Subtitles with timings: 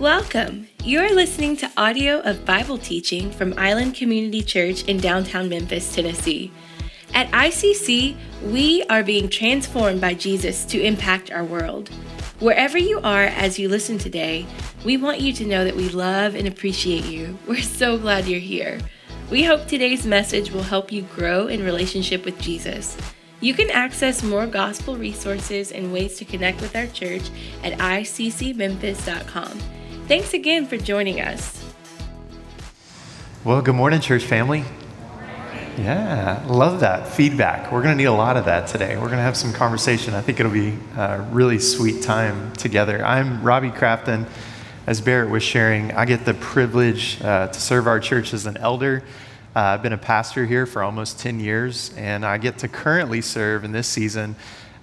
[0.00, 0.66] Welcome.
[0.82, 6.50] You're listening to audio of Bible teaching from Island Community Church in downtown Memphis, Tennessee.
[7.12, 11.90] At ICC, we are being transformed by Jesus to impact our world.
[12.38, 14.46] Wherever you are as you listen today,
[14.86, 17.38] we want you to know that we love and appreciate you.
[17.46, 18.80] We're so glad you're here.
[19.30, 22.96] We hope today's message will help you grow in relationship with Jesus.
[23.42, 27.28] You can access more gospel resources and ways to connect with our church
[27.62, 29.60] at iccmemphis.com.
[30.10, 31.64] Thanks again for joining us.
[33.44, 34.64] Well, good morning, church family.
[35.78, 37.70] Yeah, love that feedback.
[37.70, 38.96] We're going to need a lot of that today.
[38.96, 40.14] We're going to have some conversation.
[40.14, 43.04] I think it'll be a really sweet time together.
[43.04, 44.28] I'm Robbie Crafton.
[44.84, 48.56] As Barrett was sharing, I get the privilege uh, to serve our church as an
[48.56, 49.04] elder.
[49.54, 53.20] Uh, I've been a pastor here for almost 10 years, and I get to currently
[53.20, 54.34] serve in this season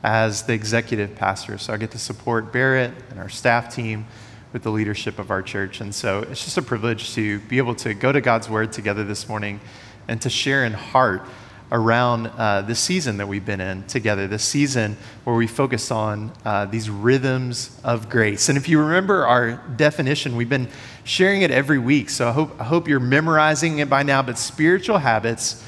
[0.04, 1.58] as the executive pastor.
[1.58, 4.06] So I get to support Barrett and our staff team
[4.54, 5.82] with the leadership of our church.
[5.82, 9.04] And so it's just a privilege to be able to go to God's Word together
[9.04, 9.60] this morning
[10.08, 11.22] and to share in heart
[11.70, 16.32] around uh, the season that we've been in together, this season where we focus on
[16.46, 18.48] uh, these rhythms of grace.
[18.48, 20.70] And if you remember our definition, we've been
[21.04, 22.10] sharing it every week.
[22.10, 24.22] So I hope, I hope you're memorizing it by now.
[24.22, 25.62] But spiritual habits,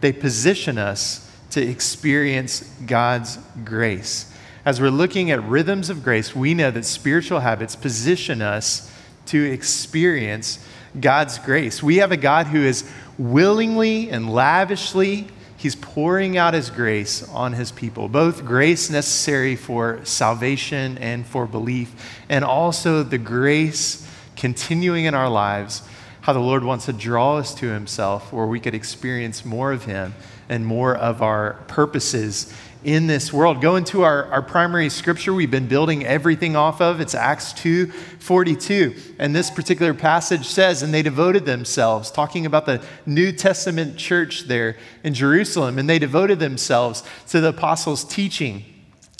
[0.00, 4.33] they position us to experience God's grace
[4.64, 8.90] as we're looking at rhythms of grace, we know that spiritual habits position us
[9.26, 10.64] to experience
[10.98, 11.82] God's grace.
[11.82, 15.28] We have a God who is willingly and lavishly
[15.64, 21.46] He's pouring out his grace on his people, both grace necessary for salvation and for
[21.46, 25.82] belief, and also the grace continuing in our lives,
[26.20, 29.86] how the Lord wants to draw us to himself, where we could experience more of
[29.86, 30.14] him
[30.50, 32.52] and more of our purposes
[32.84, 33.62] in this world.
[33.62, 37.00] Go into our, our primary scripture we've been building everything off of.
[37.00, 38.94] It's Acts 2 42.
[39.18, 44.42] And this particular passage says, And they devoted themselves, talking about the New Testament church
[44.42, 48.64] there in Jerusalem, and they devoted themselves to the apostles' teaching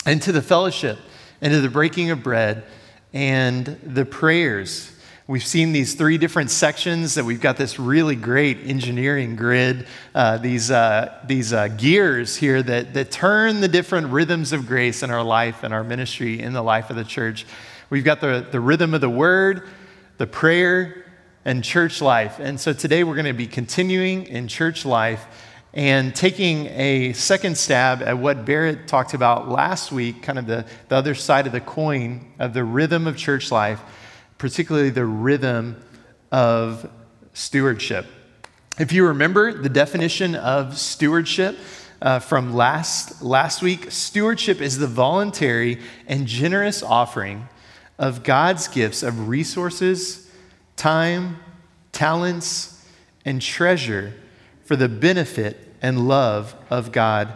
[0.06, 0.98] and to the fellowship
[1.41, 2.64] and to the breaking of bread
[3.12, 4.94] and the prayers.
[5.26, 10.36] We've seen these three different sections that we've got this really great engineering grid, uh,
[10.36, 15.10] these, uh, these uh, gears here that, that turn the different rhythms of grace in
[15.10, 17.46] our life and our ministry in the life of the church.
[17.88, 19.66] We've got the, the rhythm of the word,
[20.18, 21.06] the prayer,
[21.46, 22.38] and church life.
[22.38, 25.24] And so today we're going to be continuing in church life
[25.72, 30.66] and taking a second stab at what Barrett talked about last week, kind of the,
[30.88, 33.80] the other side of the coin of the rhythm of church life
[34.44, 35.75] particularly the rhythm
[36.31, 36.91] of
[37.32, 38.05] stewardship.
[38.78, 41.56] If you remember the definition of stewardship
[42.03, 47.49] uh, from last, last week, stewardship is the voluntary and generous offering
[47.99, 50.31] of God's gifts of resources,
[50.77, 51.38] time,
[51.93, 52.87] talents,
[53.25, 54.12] and treasure
[54.62, 57.33] for the benefit and love of God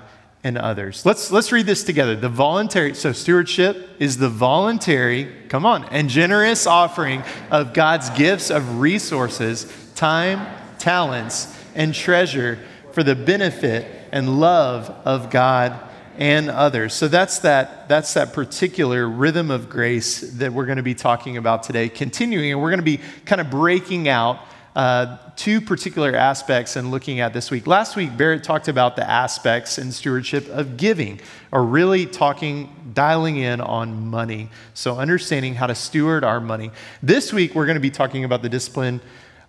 [0.49, 1.05] and others.
[1.05, 2.17] Let's, let's read this together.
[2.17, 8.51] The voluntary, so stewardship is the voluntary, come on, and generous offering of God's gifts
[8.51, 10.47] of resources, time,
[10.79, 12.59] talents, and treasure
[12.93, 15.79] for the benefit and love of God
[16.17, 16.95] and others.
[16.95, 21.37] So that's that, that's that particular rhythm of grace that we're going to be talking
[21.37, 21.91] about today.
[21.91, 24.41] Continuing, and we're going to be kind of breaking out
[24.77, 27.67] uh, two particular aspects in looking at this week.
[27.67, 31.21] Last week, Barrett talked about the aspects in stewardship of giving,
[31.51, 34.51] or really talking, dialing in on money.
[34.75, 36.71] So, understanding how to steward our money.
[37.03, 39.01] This week, we're going to be talking about the discipline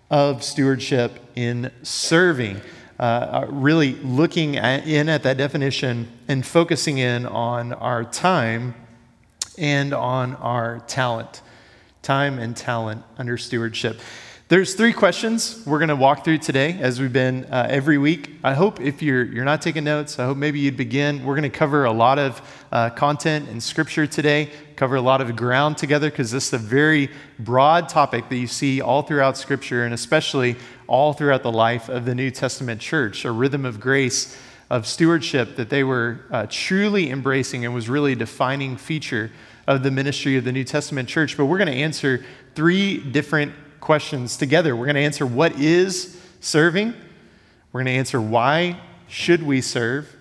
[0.10, 2.62] of stewardship in serving.
[3.00, 8.76] Uh, uh, really looking at, in at that definition and focusing in on our time
[9.58, 11.42] and on our talent.
[12.02, 14.02] Time and talent under stewardship.
[14.50, 18.32] There's three questions we're going to walk through today, as we've been uh, every week.
[18.44, 21.24] I hope if you're, you're not taking notes, I hope maybe you'd begin.
[21.24, 25.22] We're going to cover a lot of uh, content and scripture today, cover a lot
[25.22, 29.38] of ground together, because this is a very broad topic that you see all throughout
[29.38, 30.56] scripture, and especially
[30.88, 34.36] all throughout the life of the New Testament church, a rhythm of grace,
[34.72, 39.30] of stewardship that they were uh, truly embracing and was really a defining feature
[39.68, 41.38] of the ministry of the New Testament church.
[41.38, 42.26] But we're going to answer
[42.56, 44.76] three different questions together.
[44.76, 46.94] We're going to answer what is serving.
[47.72, 50.16] We're going to answer why should we serve.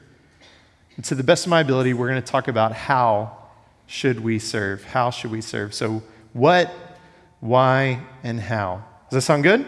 [0.96, 3.36] And to the best of my ability, we're going to talk about how
[3.86, 4.84] should we serve.
[4.84, 5.74] How should we serve?
[5.74, 6.02] So,
[6.32, 6.72] what,
[7.40, 8.84] why, and how.
[9.10, 9.64] Does that sound good?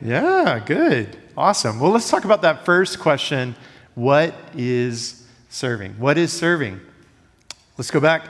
[0.00, 1.16] Yeah, good.
[1.36, 1.80] Awesome.
[1.80, 3.54] Well, let's talk about that first question
[3.94, 5.92] What is serving?
[5.92, 6.80] What is serving?
[7.78, 8.26] Let's go back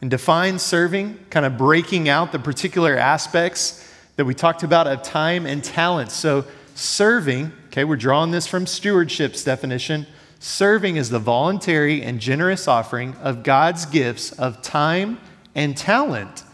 [0.00, 3.82] and define serving, kind of breaking out the particular aspects
[4.16, 6.10] that we talked about of time and talent.
[6.10, 10.06] So, serving, okay, we're drawing this from stewardship's definition.
[10.40, 15.18] Serving is the voluntary and generous offering of God's gifts of time
[15.54, 16.44] and talent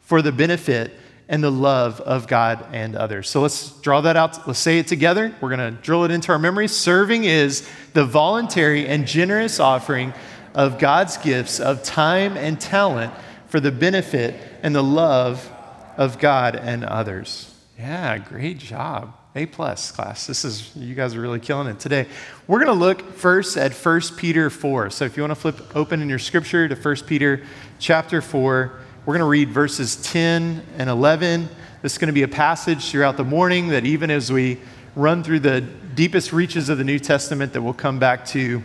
[0.00, 0.92] for the benefit
[1.28, 3.28] and the love of God and others.
[3.28, 4.46] So let's draw that out.
[4.46, 5.34] Let's say it together.
[5.40, 6.72] We're going to drill it into our memories.
[6.72, 10.12] Serving is the voluntary and generous offering
[10.54, 13.12] of God's gifts of time and talent
[13.46, 15.51] for the benefit and the love
[15.96, 17.54] of God and others.
[17.78, 19.14] Yeah, great job.
[19.34, 20.26] A plus class.
[20.26, 22.06] This is you guys are really killing it today.
[22.46, 24.90] We're going to look first at 1 Peter 4.
[24.90, 27.42] So if you want to flip open in your scripture to 1 Peter
[27.78, 28.72] chapter 4,
[29.04, 31.48] we're going to read verses 10 and 11.
[31.80, 34.60] This is going to be a passage throughout the morning that even as we
[34.94, 38.62] run through the deepest reaches of the New Testament that we'll come back to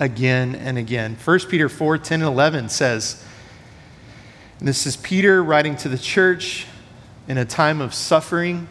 [0.00, 1.16] again and again.
[1.24, 3.24] 1 Peter 4, 10 and 11 says,
[4.60, 6.66] this is Peter writing to the church
[7.28, 8.66] in a time of suffering,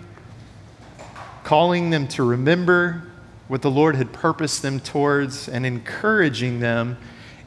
[1.45, 3.04] calling them to remember
[3.48, 6.98] what the Lord had purposed them towards and encouraging them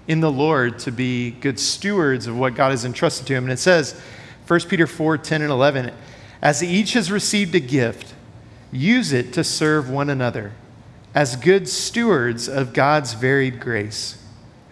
[0.08, 3.44] in the Lord to be good stewards of what God has entrusted to him.
[3.44, 4.00] And it says,
[4.46, 5.92] 1 Peter 4 10 and 11,
[6.40, 8.14] as each has received a gift,
[8.72, 10.52] use it to serve one another
[11.14, 14.16] as good stewards of God's varied grace.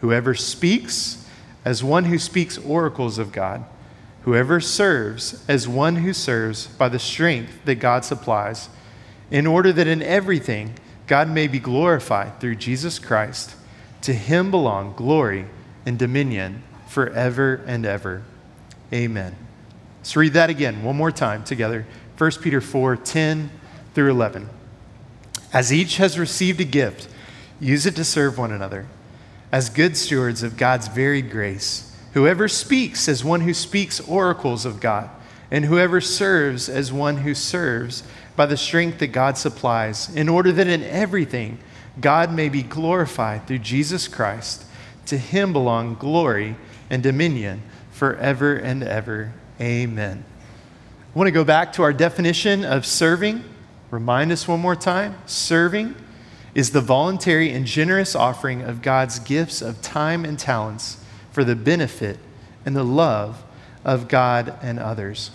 [0.01, 1.28] Whoever speaks,
[1.69, 3.63] as one who speaks oracles of God.
[4.23, 8.71] Whoever serves, as one who serves by the strength that God supplies,
[9.31, 10.73] in order that in everything
[11.07, 13.55] God may be glorified through Jesus Christ.
[14.01, 15.45] To him belong glory
[15.85, 18.23] and dominion forever and ever.
[18.91, 19.37] Amen.
[19.99, 21.87] Let's read that again one more time together.
[22.17, 23.51] 1 Peter 4 10
[23.95, 24.49] through 11.
[25.53, 27.11] As each has received a gift,
[27.61, 28.87] use it to serve one another
[29.51, 31.95] as good stewards of God's varied grace.
[32.15, 35.11] Whoever speaks as one who speaks oracles of God,
[35.51, 38.03] and whoever serves as one who serves
[38.37, 41.59] by the strength that God supplies, in order that in everything
[42.01, 44.65] God may be glorified through Jesus Christ.
[45.07, 46.57] To him belong glory
[46.91, 49.33] and dominion forever and ever.
[49.61, 50.25] Amen.
[51.15, 53.43] I want to go back to our definition of serving.
[53.91, 55.17] Remind us one more time.
[55.27, 55.95] Serving
[56.59, 60.97] is the voluntary and generous offering of God's gifts of time and talents
[61.31, 62.19] for the benefit
[62.67, 63.45] and the love
[63.85, 65.31] of God and others.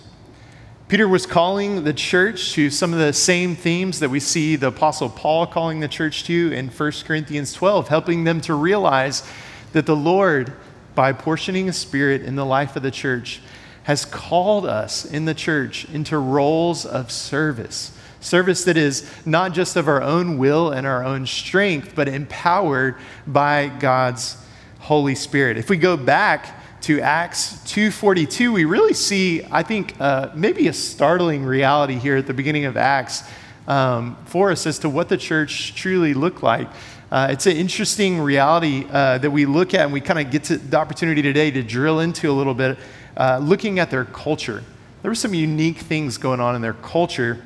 [0.86, 4.66] Peter was calling the church to some of the same themes that we see the
[4.66, 9.26] Apostle Paul calling the church to in 1 Corinthians 12, helping them to realize
[9.72, 10.52] that the Lord,
[10.94, 13.40] by portioning a spirit in the life of the church,
[13.84, 17.93] has called us in the church into roles of service
[18.24, 22.96] Service that is not just of our own will and our own strength, but empowered
[23.26, 24.38] by God's
[24.80, 25.58] Holy Spirit.
[25.58, 30.72] If we go back to Acts 2:42, we really see, I think, uh, maybe a
[30.72, 33.24] startling reality here at the beginning of Acts
[33.68, 36.68] um, for us as to what the church truly looked like.
[37.12, 40.44] Uh, it's an interesting reality uh, that we look at, and we kind of get
[40.44, 42.78] the opportunity today to drill into a little bit,
[43.18, 44.64] uh, looking at their culture.
[45.02, 47.44] There were some unique things going on in their culture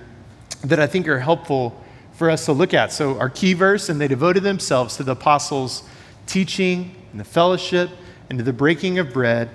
[0.65, 1.81] that I think are helpful
[2.13, 2.93] for us to look at.
[2.93, 5.85] So, our key verse, and they devoted themselves to the apostles'
[6.27, 7.91] teaching and the fellowship
[8.29, 9.51] and to the breaking of bread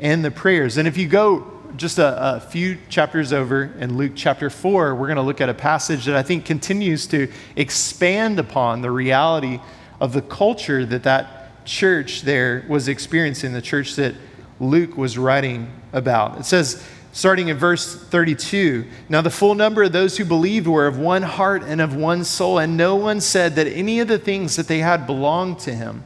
[0.00, 0.76] and the prayers.
[0.76, 5.06] And if you go just a, a few chapters over in Luke chapter 4, we're
[5.06, 9.60] going to look at a passage that I think continues to expand upon the reality
[10.00, 14.14] of the culture that that church there was experiencing, the church that
[14.60, 16.38] Luke was writing about.
[16.38, 16.84] It says,
[17.18, 18.86] starting in verse 32.
[19.08, 22.22] Now, the full number of those who believed were of one heart and of one
[22.22, 25.74] soul, and no one said that any of the things that they had belonged to
[25.74, 26.04] him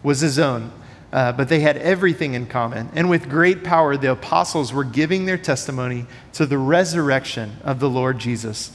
[0.00, 0.70] was his own,
[1.12, 2.88] uh, but they had everything in common.
[2.94, 7.90] And with great power, the apostles were giving their testimony to the resurrection of the
[7.90, 8.70] Lord Jesus.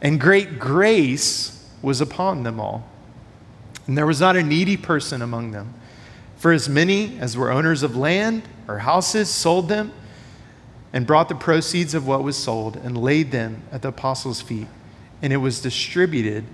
[0.00, 2.88] And great grace was upon them all.
[3.88, 5.74] And there was not a needy person among them.
[6.36, 9.92] For as many as were owners of land or houses sold them
[10.92, 14.66] and brought the proceeds of what was sold and laid them at the apostles' feet.
[15.22, 16.44] And it was distributed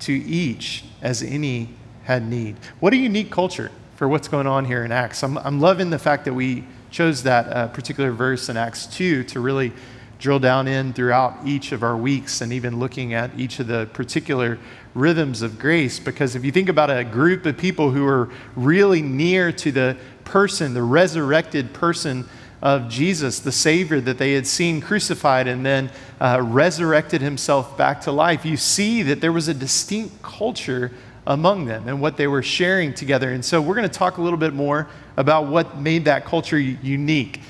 [0.00, 1.70] to each as any
[2.04, 2.56] had need.
[2.80, 5.22] What a unique culture for what's going on here in Acts.
[5.22, 9.24] I'm, I'm loving the fact that we chose that uh, particular verse in Acts 2
[9.24, 9.72] to really
[10.18, 13.86] drill down in throughout each of our weeks and even looking at each of the
[13.92, 14.58] particular
[14.94, 15.98] rhythms of grace.
[15.98, 19.96] Because if you think about a group of people who are really near to the
[20.24, 22.26] person, the resurrected person
[22.62, 28.00] of Jesus, the Savior that they had seen crucified and then uh, resurrected himself back
[28.02, 30.92] to life, you see that there was a distinct culture
[31.26, 33.30] among them and what they were sharing together.
[33.32, 36.58] And so we're going to talk a little bit more about what made that culture
[36.58, 37.40] unique.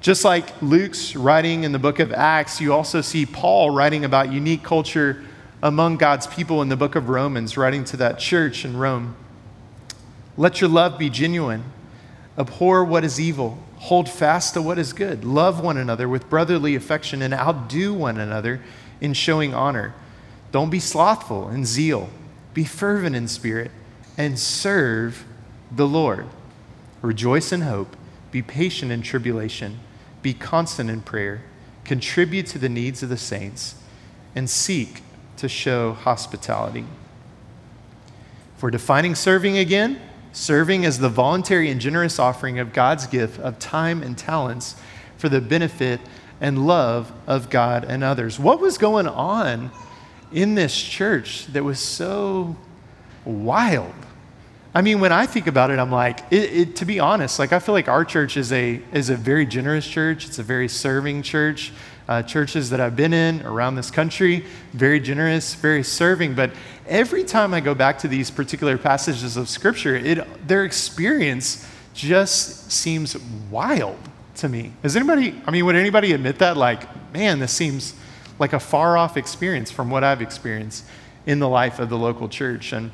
[0.00, 4.30] Just like Luke's writing in the book of Acts, you also see Paul writing about
[4.30, 5.24] unique culture
[5.62, 9.16] among God's people in the book of Romans, writing to that church in Rome.
[10.36, 11.64] Let your love be genuine.
[12.38, 13.58] Abhor what is evil.
[13.78, 15.24] Hold fast to what is good.
[15.24, 18.60] Love one another with brotherly affection and outdo one another
[19.00, 19.94] in showing honor.
[20.52, 22.08] Don't be slothful in zeal.
[22.54, 23.70] Be fervent in spirit
[24.16, 25.24] and serve
[25.70, 26.26] the Lord.
[27.02, 27.96] Rejoice in hope.
[28.30, 29.78] Be patient in tribulation.
[30.22, 31.42] Be constant in prayer.
[31.84, 33.76] Contribute to the needs of the saints
[34.34, 35.02] and seek
[35.36, 36.86] to show hospitality.
[38.56, 40.00] For defining serving again,
[40.36, 44.76] serving as the voluntary and generous offering of God's gift of time and talents
[45.16, 45.98] for the benefit
[46.42, 48.38] and love of God and others.
[48.38, 49.70] What was going on
[50.30, 52.54] in this church that was so
[53.24, 53.94] wild?
[54.74, 57.54] I mean, when I think about it, I'm like, it, it, to be honest, like
[57.54, 60.26] I feel like our church is a is a very generous church.
[60.26, 61.72] It's a very serving church.
[62.08, 66.34] Uh, churches that I've been in around this country, very generous, very serving.
[66.34, 66.52] But
[66.86, 72.70] every time I go back to these particular passages of Scripture, it, their experience just
[72.70, 73.16] seems
[73.50, 73.98] wild
[74.36, 74.72] to me.
[74.84, 75.34] Is anybody?
[75.46, 76.56] I mean, would anybody admit that?
[76.56, 77.94] Like, man, this seems
[78.38, 80.84] like a far off experience from what I've experienced
[81.26, 82.90] in the life of the local church and.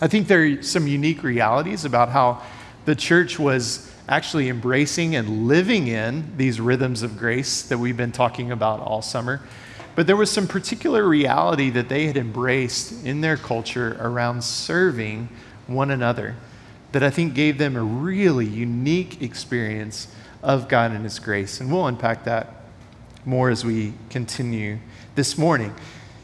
[0.00, 2.42] I think there are some unique realities about how
[2.84, 8.12] the church was actually embracing and living in these rhythms of grace that we've been
[8.12, 9.40] talking about all summer.
[9.94, 15.28] But there was some particular reality that they had embraced in their culture around serving
[15.66, 16.36] one another
[16.92, 20.08] that I think gave them a really unique experience
[20.42, 21.60] of God and His grace.
[21.60, 22.54] And we'll unpack that
[23.24, 24.78] more as we continue
[25.14, 25.74] this morning.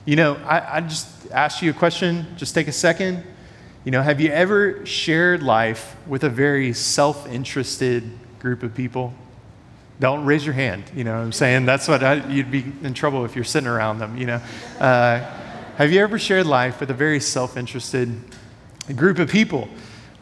[0.04, 3.24] You know, I, I just asked you a question, just take a second.
[3.82, 9.14] You know, have you ever shared life with a very self interested group of people?
[9.98, 10.84] Don't raise your hand.
[10.94, 11.64] You know what I'm saying?
[11.64, 14.40] That's what I, you'd be in trouble if you're sitting around them, you know.
[14.78, 15.20] Uh,
[15.76, 18.20] have you ever shared life with a very self interested
[18.96, 19.66] group of people?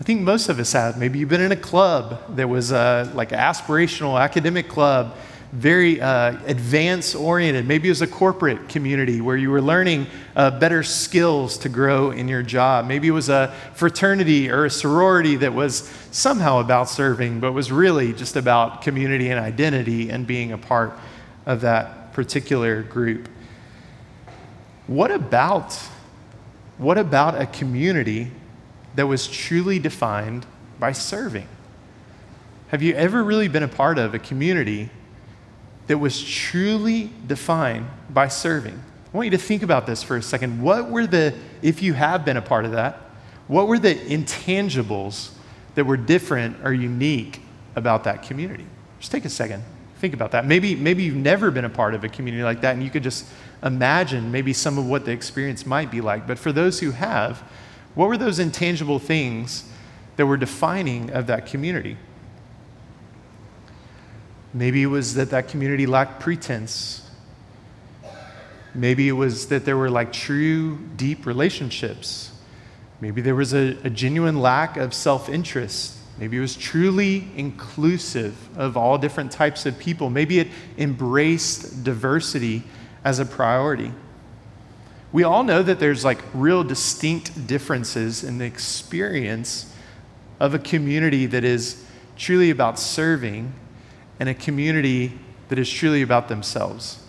[0.00, 0.96] I think most of us have.
[0.96, 5.16] Maybe you've been in a club that was uh, like an aspirational academic club
[5.52, 7.66] very uh, advance oriented.
[7.66, 12.10] Maybe it was a corporate community where you were learning uh, better skills to grow
[12.10, 12.86] in your job.
[12.86, 17.72] Maybe it was a fraternity or a sorority that was somehow about serving, but was
[17.72, 20.92] really just about community and identity and being a part
[21.46, 23.28] of that particular group.
[24.86, 25.74] What about,
[26.76, 28.30] what about a community
[28.96, 30.44] that was truly defined
[30.78, 31.48] by serving?
[32.68, 34.90] Have you ever really been a part of a community
[35.88, 38.80] that was truly defined by serving.
[39.12, 40.62] I want you to think about this for a second.
[40.62, 43.00] What were the, if you have been a part of that,
[43.48, 45.30] what were the intangibles
[45.74, 47.40] that were different or unique
[47.74, 48.66] about that community?
[49.00, 49.64] Just take a second.
[49.98, 50.46] Think about that.
[50.46, 53.02] Maybe, maybe you've never been a part of a community like that, and you could
[53.02, 53.24] just
[53.62, 56.26] imagine maybe some of what the experience might be like.
[56.26, 57.42] But for those who have,
[57.94, 59.64] what were those intangible things
[60.16, 61.96] that were defining of that community?
[64.54, 67.08] Maybe it was that that community lacked pretense.
[68.74, 72.32] Maybe it was that there were like true, deep relationships.
[73.00, 75.96] Maybe there was a, a genuine lack of self interest.
[76.18, 80.10] Maybe it was truly inclusive of all different types of people.
[80.10, 82.64] Maybe it embraced diversity
[83.04, 83.92] as a priority.
[85.12, 89.72] We all know that there's like real distinct differences in the experience
[90.40, 91.84] of a community that is
[92.16, 93.52] truly about serving
[94.20, 97.02] and a community that is truly about themselves.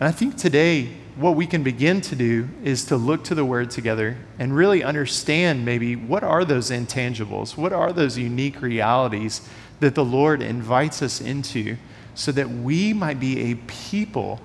[0.00, 3.44] And I think today, what we can begin to do is to look to the
[3.44, 7.56] Word together and really understand maybe what are those intangibles?
[7.56, 9.46] What are those unique realities
[9.80, 11.76] that the Lord invites us into
[12.14, 14.40] so that we might be a people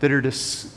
[0.00, 0.22] that are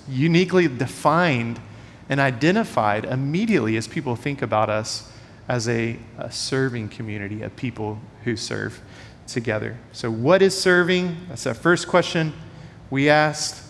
[0.08, 1.60] uniquely defined
[2.08, 5.12] and identified immediately as people think about us
[5.48, 8.82] as a, a serving community, a people who serve
[9.34, 9.78] together.
[9.92, 11.18] So, what is serving?
[11.30, 12.34] That's our first question
[12.90, 13.64] we asked.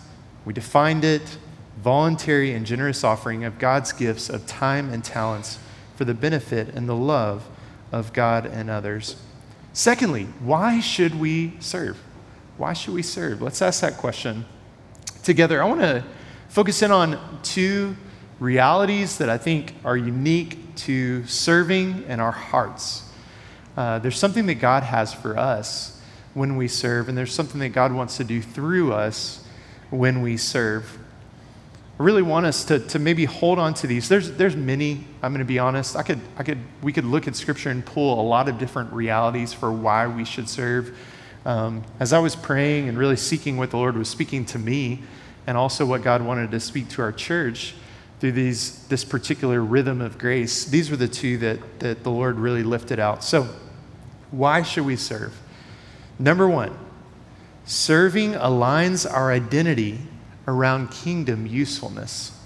[0.46, 1.38] We defined it
[1.82, 5.60] voluntary and generous offering of God's gifts of time and talents
[5.96, 7.48] for the benefit and the love
[7.92, 9.16] of God and others.
[9.74, 11.98] Secondly, why should we serve?
[12.58, 13.42] Why should we serve?
[13.42, 14.46] Let's ask that question
[15.24, 15.62] together.
[15.62, 16.04] I want to
[16.50, 17.96] focus in on two
[18.39, 23.09] realities that I think are unique to serving in our hearts.
[23.79, 26.01] Uh, there's something that God has for us
[26.33, 29.41] when we serve, and there's something that God wants to do through us
[29.89, 30.98] when we serve.
[31.98, 34.09] I really want us to, to maybe hold on to these.
[34.09, 35.95] There's, there's many, I'm going to be honest.
[35.95, 38.91] I could, I could, we could look at Scripture and pull a lot of different
[38.91, 40.98] realities for why we should serve.
[41.45, 45.03] Um, as I was praying and really seeking what the Lord was speaking to me,
[45.48, 47.75] and also what God wanted to speak to our church
[48.19, 52.36] through these, this particular rhythm of grace, these were the two that, that the Lord
[52.36, 53.24] really lifted out.
[53.24, 53.48] So,
[54.31, 55.39] why should we serve?
[56.17, 56.77] Number one,
[57.65, 60.00] serving aligns our identity
[60.48, 62.38] around kingdom usefulness.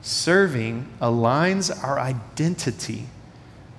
[0.00, 3.06] Serving aligns our identity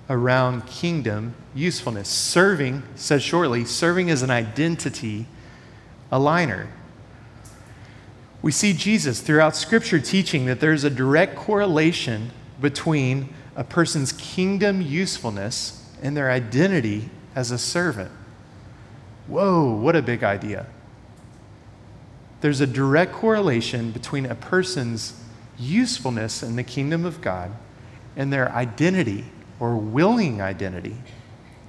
[0.09, 2.09] around kingdom usefulness.
[2.09, 5.25] Serving, says shortly, serving is an identity
[6.11, 6.67] aligner.
[8.41, 14.81] We see Jesus throughout Scripture teaching that there's a direct correlation between a person's kingdom
[14.81, 18.11] usefulness and their identity as a servant.
[19.27, 20.65] Whoa, what a big idea
[22.41, 25.21] there's a direct correlation between a person's
[25.57, 27.51] usefulness in the kingdom of God
[28.15, 29.25] and their identity
[29.59, 30.95] or willing identity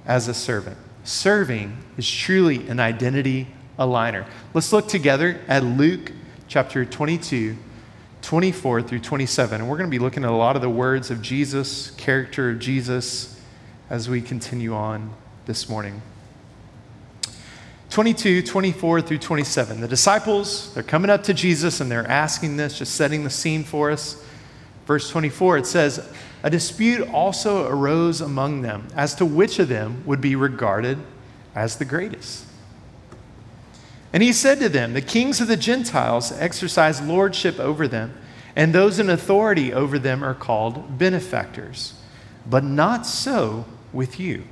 [0.05, 0.77] as a servant.
[1.03, 3.47] Serving is truly an identity
[3.77, 4.25] aligner.
[4.53, 6.13] Let's look together at Luke
[6.47, 7.57] chapter 22,
[8.21, 9.61] 24 through 27.
[9.61, 12.51] And we're going to be looking at a lot of the words of Jesus, character
[12.51, 13.30] of Jesus,
[13.91, 15.13] as we continue on
[15.47, 16.01] this morning.
[17.89, 19.81] 22, 24 through 27.
[19.81, 23.65] The disciples, they're coming up to Jesus and they're asking this, just setting the scene
[23.65, 24.23] for us.
[24.85, 26.09] Verse 24, it says,
[26.41, 30.97] A dispute also arose among them as to which of them would be regarded
[31.53, 32.45] as the greatest.
[34.13, 38.13] And he said to them, The kings of the Gentiles exercise lordship over them,
[38.55, 41.95] and those in authority over them are called benefactors.
[42.49, 44.43] But not so with you.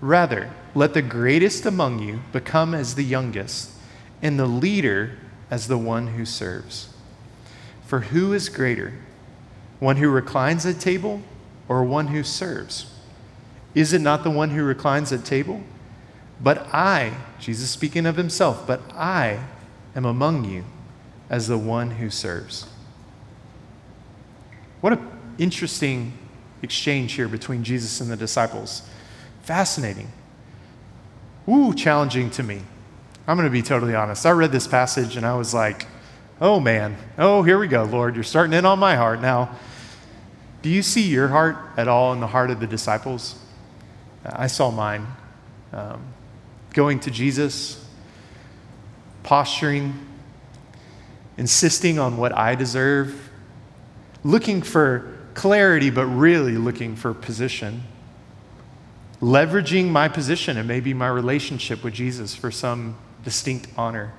[0.00, 3.70] Rather, let the greatest among you become as the youngest,
[4.22, 5.18] and the leader
[5.50, 6.88] as the one who serves.
[7.86, 8.94] For who is greater,
[9.78, 11.22] one who reclines at table
[11.68, 12.92] or one who serves?
[13.74, 15.62] Is it not the one who reclines at table?
[16.42, 19.44] But I, Jesus speaking of himself, but I
[19.94, 20.64] am among you
[21.28, 22.66] as the one who serves.
[24.80, 25.06] What an
[25.38, 26.12] interesting
[26.62, 28.82] exchange here between Jesus and the disciples.
[29.42, 30.10] Fascinating.
[31.48, 32.60] Ooh, challenging to me.
[33.26, 34.26] I'm going to be totally honest.
[34.26, 35.86] I read this passage and I was like,
[36.40, 38.14] oh man, oh, here we go, Lord.
[38.14, 39.20] You're starting in on my heart.
[39.20, 39.56] Now,
[40.62, 43.38] do you see your heart at all in the heart of the disciples?
[44.24, 45.06] I saw mine.
[45.72, 46.02] Um,
[46.74, 47.84] going to Jesus,
[49.22, 50.06] posturing,
[51.36, 53.30] insisting on what I deserve,
[54.22, 57.82] looking for clarity, but really looking for position
[59.20, 64.12] leveraging my position and maybe my relationship with Jesus for some distinct honor.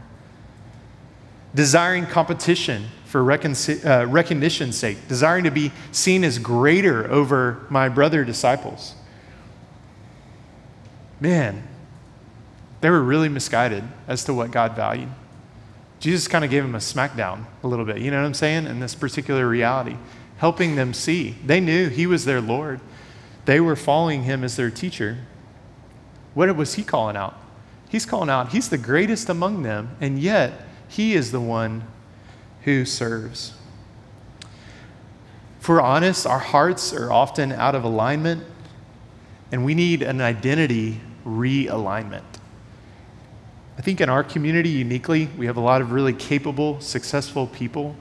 [1.56, 7.90] Desiring competition for recon- uh, recognition's sake, desiring to be seen as greater over my
[7.90, 8.94] brother disciples.
[11.20, 11.68] Man,
[12.80, 15.10] they were really misguided as to what God valued.
[16.00, 18.66] Jesus kind of gave him a smackdown a little bit, you know what I'm saying,
[18.66, 19.98] in this particular reality,
[20.42, 21.36] helping them see.
[21.46, 22.80] They knew He was their Lord.
[23.46, 25.20] They were following him as their teacher.
[26.34, 27.40] What was he calling out?
[27.90, 31.84] He's calling out, he's the greatest among them, and yet he is the one
[32.64, 33.54] who serves.
[35.60, 38.44] If we're honest, our hearts are often out of alignment,
[39.52, 42.24] and we need an identity realignment.
[43.78, 47.96] I think in our community uniquely, we have a lot of really capable, successful people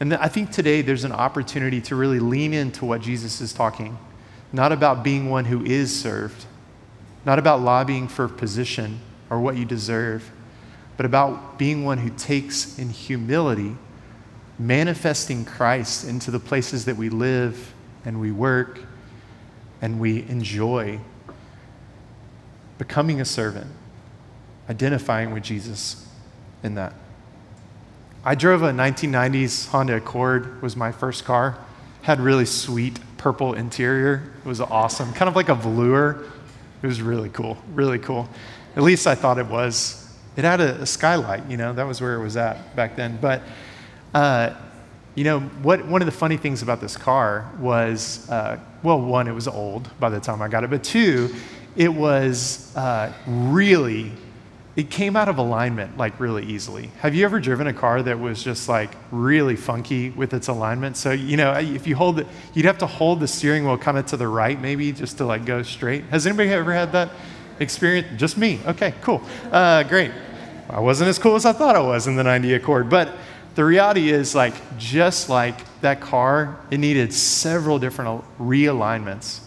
[0.00, 3.96] and I think today there's an opportunity to really lean into what Jesus is talking,
[4.52, 6.46] not about being one who is served,
[7.24, 10.30] not about lobbying for position or what you deserve,
[10.96, 13.76] but about being one who takes in humility,
[14.58, 17.72] manifesting Christ into the places that we live
[18.04, 18.80] and we work
[19.80, 20.98] and we enjoy,
[22.78, 23.70] becoming a servant,
[24.68, 26.08] identifying with Jesus
[26.62, 26.94] in that.
[28.26, 31.58] I drove a 1990s Honda Accord, was my first car.
[32.00, 34.32] Had really sweet purple interior.
[34.42, 36.24] It was awesome, kind of like a velour.
[36.82, 38.26] It was really cool, really cool.
[38.76, 40.10] At least I thought it was.
[40.36, 43.18] It had a, a skylight, you know, that was where it was at back then.
[43.20, 43.42] But,
[44.14, 44.54] uh,
[45.14, 49.28] you know, what, one of the funny things about this car was, uh, well, one,
[49.28, 51.34] it was old by the time I got it, but two,
[51.76, 54.12] it was uh, really
[54.76, 56.90] it came out of alignment like really easily.
[56.98, 60.96] Have you ever driven a car that was just like really funky with its alignment?
[60.96, 63.98] So, you know, if you hold it, you'd have to hold the steering wheel kind
[63.98, 66.04] of to the right maybe just to like go straight.
[66.04, 67.10] Has anybody ever had that
[67.60, 68.08] experience?
[68.16, 68.58] Just me.
[68.66, 69.22] Okay, cool.
[69.52, 70.10] Uh, great.
[70.68, 72.88] I wasn't as cool as I thought I was in the 90 Accord.
[72.88, 73.14] But
[73.54, 79.40] the reality is, like, just like that car, it needed several different realignments.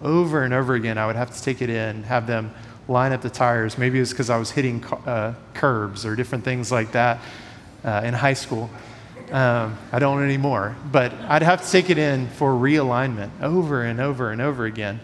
[0.00, 2.54] Over and over again, I would have to take it in, have them
[2.90, 3.78] line up the tires.
[3.78, 7.20] Maybe it was because I was hitting uh, curbs or different things like that
[7.84, 8.68] uh, in high school.
[9.30, 14.00] Um, I don't anymore, but I'd have to take it in for realignment over and
[14.00, 15.00] over and over again.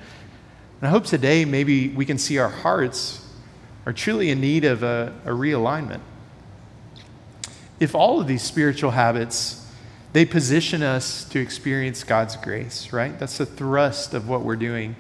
[0.81, 3.25] And I hope today maybe we can see our hearts
[3.87, 6.01] are truly in need of a, a realignment
[7.79, 9.63] if all of these spiritual habits
[10.13, 13.19] they position us to experience God's grace, right?
[13.19, 14.97] That's the thrust of what we're doing.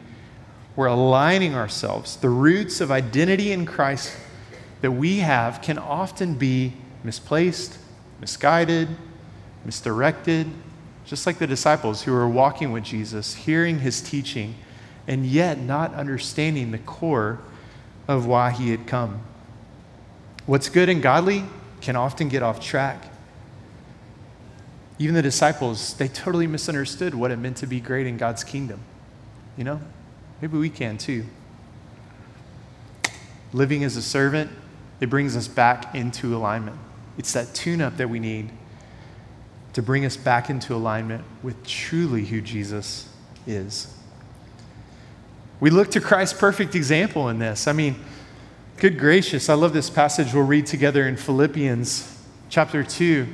[0.76, 2.16] We're aligning ourselves.
[2.16, 4.14] The roots of identity in Christ
[4.82, 7.78] that we have can often be misplaced,
[8.20, 8.88] misguided,
[9.64, 10.46] misdirected,
[11.06, 14.54] just like the disciples who were walking with Jesus, hearing his teaching,
[15.08, 17.40] and yet not understanding the core
[18.06, 19.20] of why he had come.
[20.44, 21.44] What's good and godly
[21.80, 23.06] can often get off track.
[24.98, 28.80] Even the disciples, they totally misunderstood what it meant to be great in God's kingdom.
[29.56, 29.80] You know?
[30.40, 31.25] Maybe we can too.
[33.53, 34.51] Living as a servant,
[35.01, 36.77] it brings us back into alignment.
[37.16, 38.51] It's that tune up that we need
[39.72, 43.09] to bring us back into alignment with truly who Jesus
[43.46, 43.94] is.
[45.61, 47.66] We look to Christ's perfect example in this.
[47.66, 47.96] I mean,
[48.79, 53.27] Good gracious, I love this passage we'll read together in Philippians chapter 2.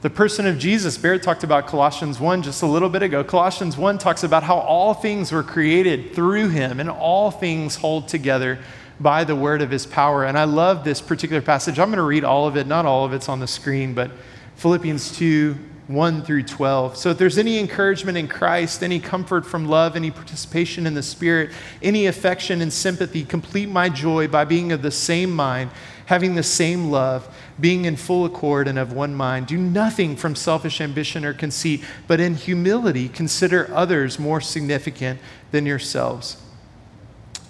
[0.00, 3.24] The person of Jesus, Barrett talked about Colossians 1 just a little bit ago.
[3.24, 8.06] Colossians 1 talks about how all things were created through him and all things hold
[8.06, 8.60] together
[9.00, 10.24] by the word of his power.
[10.24, 11.80] And I love this particular passage.
[11.80, 14.12] I'm going to read all of it, not all of it's on the screen, but
[14.54, 15.56] Philippians 2
[15.88, 16.98] 1 through 12.
[16.98, 21.02] So, if there's any encouragement in Christ, any comfort from love, any participation in the
[21.02, 21.50] Spirit,
[21.82, 25.70] any affection and sympathy, complete my joy by being of the same mind,
[26.04, 29.46] having the same love, being in full accord and of one mind.
[29.46, 35.66] Do nothing from selfish ambition or conceit, but in humility consider others more significant than
[35.66, 36.42] yourselves.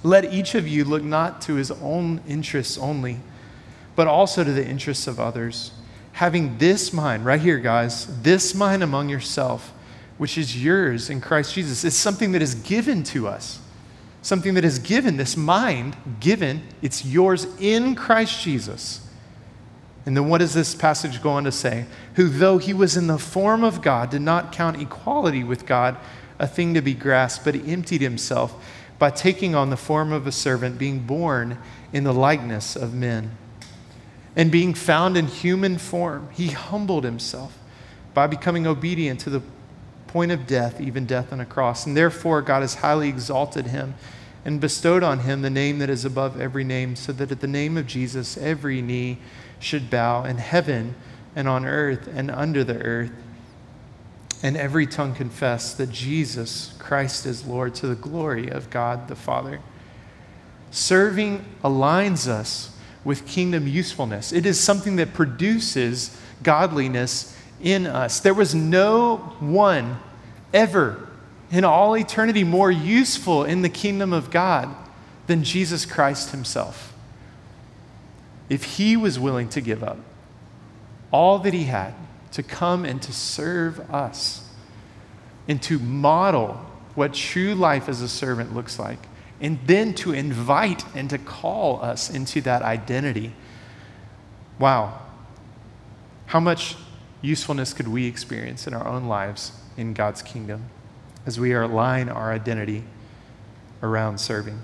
[0.03, 3.19] Let each of you look not to his own interests only,
[3.97, 5.73] but also to the interests of others
[6.19, 9.73] having this mind, right here, guys, this mind among yourself,
[10.17, 11.85] which is yours in Christ Jesus.
[11.85, 13.61] It's something that is given to us.
[14.21, 19.08] Something that is given, this mind given, it's yours in Christ Jesus.
[20.09, 21.85] And then what does this passage go on to say?
[22.15, 25.99] Who, though he was in the form of God, did not count equality with God
[26.39, 28.55] a thing to be grasped, but he emptied himself
[28.99, 31.59] by taking on the form of a servant, being born
[31.93, 33.37] in the likeness of men.
[34.35, 37.59] And being found in human form, he humbled himself
[38.15, 39.43] by becoming obedient to the
[40.07, 41.85] point of death, even death on a cross.
[41.85, 43.95] And therefore, God has highly exalted him
[44.45, 47.47] and bestowed on him the name that is above every name, so that at the
[47.47, 49.19] name of Jesus, every knee
[49.59, 50.95] should bow in heaven
[51.35, 53.13] and on earth and under the earth,
[54.43, 59.17] and every tongue confess that Jesus Christ is Lord to the glory of God the
[59.17, 59.61] Father.
[60.71, 62.71] Serving aligns us
[63.05, 64.33] with kingdom usefulness.
[64.33, 68.21] It is something that produces godliness in us.
[68.21, 69.99] There was no one
[70.53, 71.08] ever
[71.51, 74.75] in all eternity more useful in the kingdom of God
[75.27, 76.93] than Jesus Christ himself.
[78.49, 79.99] If he was willing to give up
[81.11, 81.95] all that he had
[82.33, 84.47] to come and to serve us
[85.47, 86.55] and to model
[86.95, 88.99] what true life as a servant looks like,
[89.41, 93.33] and then to invite and to call us into that identity.
[94.59, 95.01] Wow.
[96.27, 96.77] How much
[97.23, 100.65] usefulness could we experience in our own lives in God's kingdom
[101.27, 102.85] as we align our identity
[103.83, 104.63] around serving?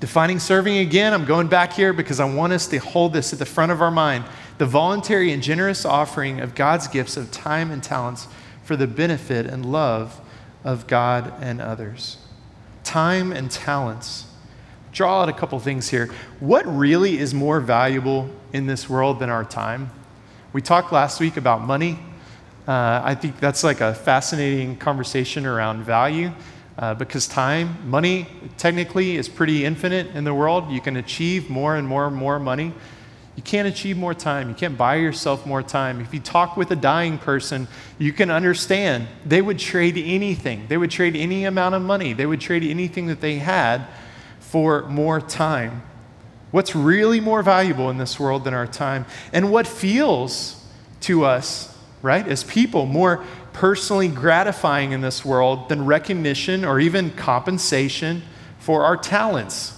[0.00, 3.38] Defining serving again, I'm going back here because I want us to hold this at
[3.38, 4.24] the front of our mind.
[4.58, 8.28] The voluntary and generous offering of God's gifts of time and talents
[8.62, 10.20] for the benefit and love
[10.64, 12.18] of God and others
[12.86, 14.26] time and talents.
[14.92, 16.08] Draw out a couple things here.
[16.38, 19.90] What really is more valuable in this world than our time?
[20.52, 21.98] We talked last week about money.
[22.66, 26.32] Uh, I think that's like a fascinating conversation around value
[26.78, 28.26] uh, because time, money,
[28.58, 30.70] technically is pretty infinite in the world.
[30.70, 32.72] You can achieve more and more and more money.
[33.36, 34.48] You can't achieve more time.
[34.48, 36.00] You can't buy yourself more time.
[36.00, 40.66] If you talk with a dying person, you can understand they would trade anything.
[40.68, 42.14] They would trade any amount of money.
[42.14, 43.86] They would trade anything that they had
[44.40, 45.82] for more time.
[46.50, 49.04] What's really more valuable in this world than our time?
[49.32, 50.64] And what feels
[51.02, 51.75] to us,
[52.06, 58.22] right, as people, more personally gratifying in this world than recognition or even compensation
[58.58, 59.72] for our talents?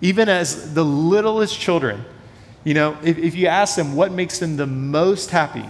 [0.00, 2.04] Even as the littlest children,
[2.64, 5.64] You know, if, if you ask them what makes them the most happy,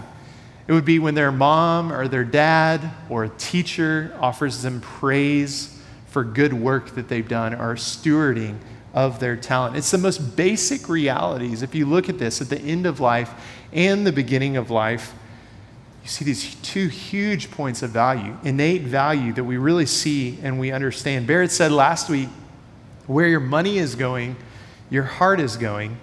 [0.67, 5.79] it would be when their mom or their dad or a teacher offers them praise
[6.07, 8.57] for good work that they've done or stewarding
[8.93, 9.77] of their talent.
[9.77, 11.61] It's the most basic realities.
[11.61, 13.31] If you look at this at the end of life
[13.71, 15.13] and the beginning of life,
[16.03, 20.59] you see these two huge points of value, innate value that we really see and
[20.59, 21.27] we understand.
[21.27, 22.29] Barrett said last week
[23.05, 24.35] where your money is going,
[24.89, 25.97] your heart is going.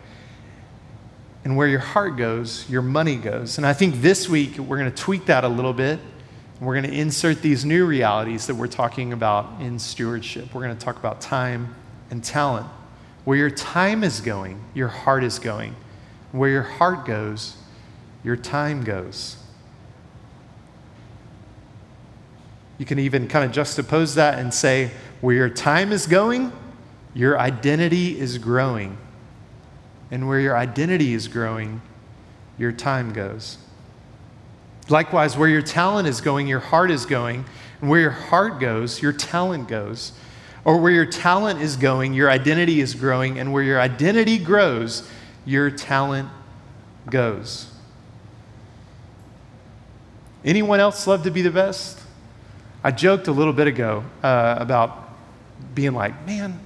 [1.44, 3.58] And where your heart goes, your money goes.
[3.58, 5.98] And I think this week we're going to tweak that a little bit.
[6.58, 10.52] And we're going to insert these new realities that we're talking about in stewardship.
[10.52, 11.74] We're going to talk about time
[12.10, 12.66] and talent.
[13.24, 15.74] Where your time is going, your heart is going.
[16.32, 17.56] Where your heart goes,
[18.22, 19.36] your time goes.
[22.78, 26.52] You can even kind of juxtapose that and say, where your time is going,
[27.12, 28.96] your identity is growing.
[30.10, 31.82] And where your identity is growing,
[32.56, 33.58] your time goes.
[34.88, 37.44] Likewise, where your talent is going, your heart is going.
[37.80, 40.12] And where your heart goes, your talent goes.
[40.64, 43.38] Or where your talent is going, your identity is growing.
[43.38, 45.08] And where your identity grows,
[45.44, 46.28] your talent
[47.10, 47.70] goes.
[50.44, 51.98] Anyone else love to be the best?
[52.82, 55.10] I joked a little bit ago uh, about
[55.74, 56.58] being like, man,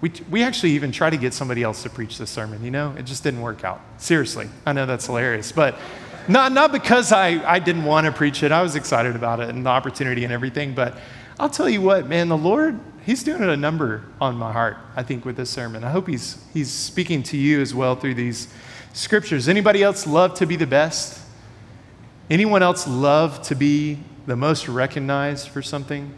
[0.00, 2.94] we, we actually even tried to get somebody else to preach this sermon, you know?
[2.98, 3.80] It just didn't work out.
[3.98, 4.48] Seriously.
[4.66, 5.52] I know that's hilarious.
[5.52, 5.78] But
[6.26, 8.50] not, not because I, I didn't want to preach it.
[8.50, 10.74] I was excited about it and the opportunity and everything.
[10.74, 10.98] But
[11.38, 15.02] I'll tell you what, man, the Lord, He's doing a number on my heart, I
[15.02, 15.82] think, with this sermon.
[15.82, 18.46] I hope He's, he's speaking to you as well through these
[18.92, 19.48] scriptures.
[19.48, 21.20] Anybody else love to be the best?
[22.30, 26.12] Anyone else love to be the most recognized for something?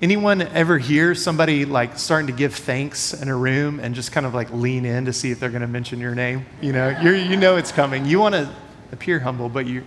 [0.00, 4.26] Anyone ever hear somebody like starting to give thanks in a room and just kind
[4.26, 6.44] of like lean in to see if they're going to mention your name?
[6.60, 8.04] You know, you you know it's coming.
[8.04, 8.52] You want to
[8.90, 9.84] appear humble, but you're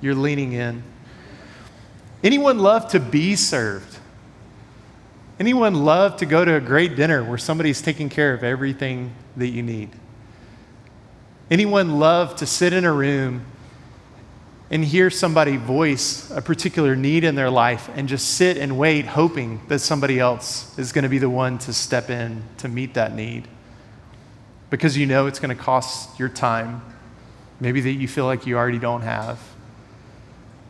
[0.00, 0.82] you're leaning in.
[2.24, 3.98] Anyone love to be served?
[5.38, 9.48] Anyone love to go to a great dinner where somebody's taking care of everything that
[9.48, 9.90] you need?
[11.50, 13.44] Anyone love to sit in a room
[14.70, 19.06] and hear somebody voice a particular need in their life and just sit and wait,
[19.06, 22.94] hoping that somebody else is going to be the one to step in to meet
[22.94, 23.48] that need.
[24.68, 26.82] Because you know it's going to cost your time,
[27.60, 29.40] maybe that you feel like you already don't have.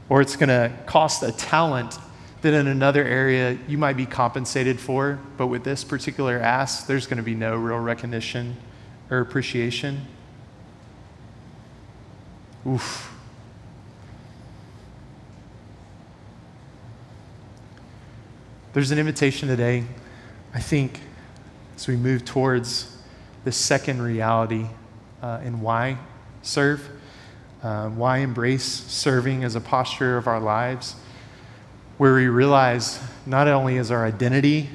[0.09, 1.99] Or it's going to cost a talent
[2.43, 7.09] that in another area you might be compensated for, but with this particular ask, there's
[7.09, 8.57] going to be no real recognition
[9.11, 10.07] or appreciation.
[12.65, 13.18] Oof.
[18.79, 19.83] There's an invitation today,
[20.55, 21.01] I think,
[21.75, 22.97] as we move towards
[23.43, 24.67] the second reality
[25.21, 25.99] uh, in why
[26.43, 26.89] serve,
[27.61, 30.95] uh, why embrace serving as a posture of our lives,
[31.97, 34.71] where we realize not only is our identity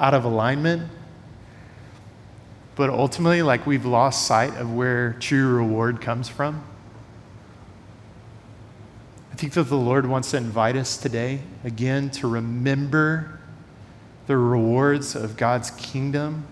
[0.00, 0.90] out of alignment,
[2.74, 6.64] but ultimately, like we've lost sight of where true reward comes from.
[9.32, 13.42] I think that the Lord wants to invite us today, again, to remember
[14.26, 16.46] the rewards of God's kingdom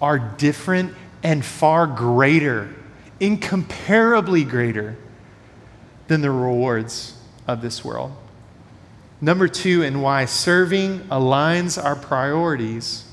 [0.00, 2.74] are different and far greater,
[3.18, 4.96] incomparably greater
[6.08, 8.12] than the rewards of this world.
[9.20, 13.06] Number two, and why serving aligns our priorities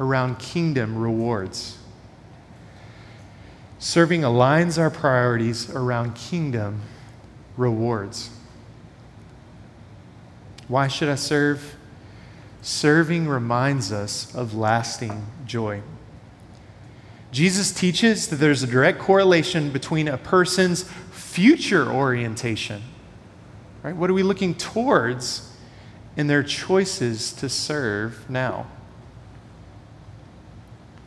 [0.00, 1.78] around kingdom rewards.
[3.78, 6.80] Serving aligns our priorities around kingdom
[7.56, 8.30] rewards.
[10.66, 11.76] Why should I serve?
[12.64, 15.82] Serving reminds us of lasting joy.
[17.30, 22.82] Jesus teaches that there's a direct correlation between a person's future orientation.
[23.82, 23.94] Right?
[23.94, 25.52] What are we looking towards
[26.16, 28.66] in their choices to serve now?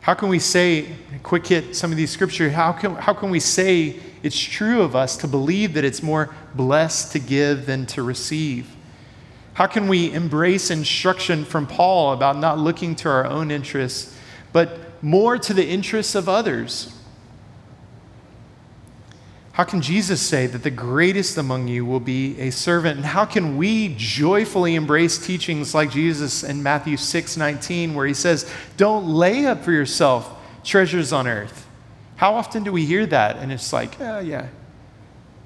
[0.02, 0.94] How can we say,
[1.24, 4.94] quick hit some of these scriptures, how can, how can we say it's true of
[4.94, 8.76] us to believe that it's more blessed to give than to receive?
[9.58, 14.16] How can we embrace instruction from Paul about not looking to our own interests,
[14.52, 16.96] but more to the interests of others?
[19.50, 22.98] How can Jesus say that the greatest among you will be a servant?
[22.98, 28.14] And how can we joyfully embrace teachings like Jesus in Matthew 6 19, where he
[28.14, 31.66] says, Don't lay up for yourself treasures on earth?
[32.14, 33.38] How often do we hear that?
[33.38, 34.46] And it's like, oh, yeah.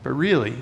[0.03, 0.59] But really,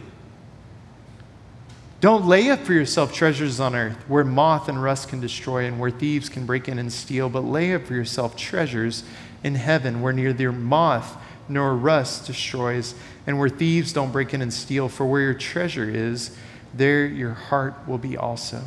[2.01, 5.79] Don't lay up for yourself treasures on earth where moth and rust can destroy and
[5.79, 9.05] where thieves can break in and steal, but lay up for yourself treasures
[9.45, 12.95] in heaven where neither moth nor rust destroys
[13.27, 14.89] and where thieves don't break in and steal.
[14.89, 16.35] For where your treasure is,
[16.73, 18.63] there your heart will be also.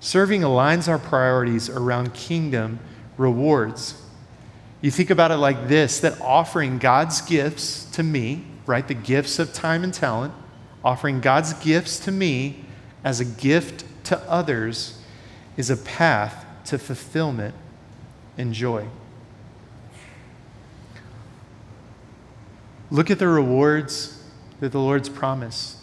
[0.00, 2.80] Serving aligns our priorities around kingdom
[3.16, 4.02] rewards.
[4.80, 9.38] You think about it like this that offering God's gifts to me, right, the gifts
[9.38, 10.34] of time and talent,
[10.84, 12.64] offering God's gifts to me
[13.04, 14.98] as a gift to others
[15.56, 17.54] is a path to fulfillment
[18.36, 18.86] and joy.
[22.90, 24.22] Look at the rewards
[24.60, 25.76] that the Lord's promised.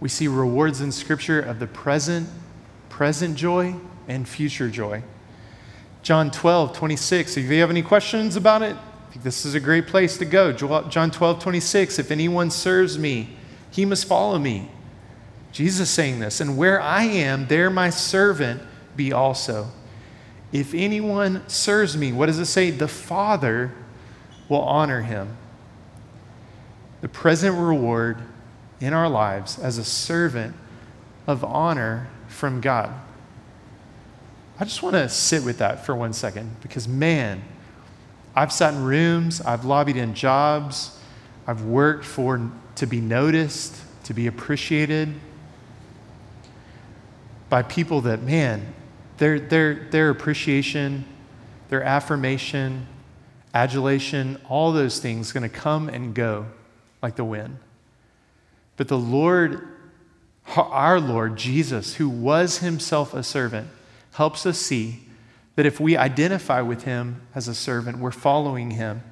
[0.00, 2.28] We see rewards in Scripture of the present,
[2.88, 3.76] present joy
[4.08, 5.02] and future joy.
[6.02, 7.36] John 12, 26.
[7.36, 10.24] If you have any questions about it, I think this is a great place to
[10.24, 10.52] go.
[10.52, 11.98] John 12, 26.
[11.98, 13.36] If anyone serves me,
[13.72, 14.70] he must follow me.
[15.50, 18.62] Jesus is saying this, and where I am, there my servant
[18.94, 19.68] be also.
[20.52, 22.70] If anyone serves me, what does it say?
[22.70, 23.72] The Father
[24.48, 25.36] will honor him.
[27.00, 28.18] The present reward
[28.80, 30.54] in our lives as a servant
[31.26, 32.92] of honor from God.
[34.60, 37.42] I just want to sit with that for one second because, man,
[38.34, 40.98] I've sat in rooms, I've lobbied in jobs,
[41.46, 45.14] I've worked for to be noticed, to be appreciated
[47.48, 48.74] by people that, man,
[49.18, 51.04] their, their, their appreciation,
[51.68, 52.86] their affirmation,
[53.54, 56.46] adulation, all those things going to come and go
[57.02, 57.58] like the wind.
[58.76, 59.68] But the Lord,
[60.56, 63.68] our Lord Jesus, who was himself a servant,
[64.12, 65.00] helps us see
[65.56, 69.02] that if we identify with him as a servant, we're following him.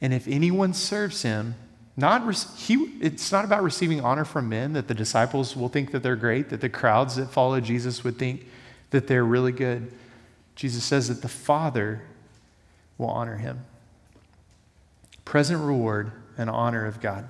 [0.00, 1.56] And if anyone serves him,
[1.96, 6.02] not he, it's not about receiving honor from men that the disciples will think that
[6.02, 8.46] they're great, that the crowds that follow Jesus would think
[8.90, 9.90] that they're really good.
[10.56, 12.02] Jesus says that the Father
[12.98, 13.64] will honor him.
[15.24, 17.28] Present reward and honor of God.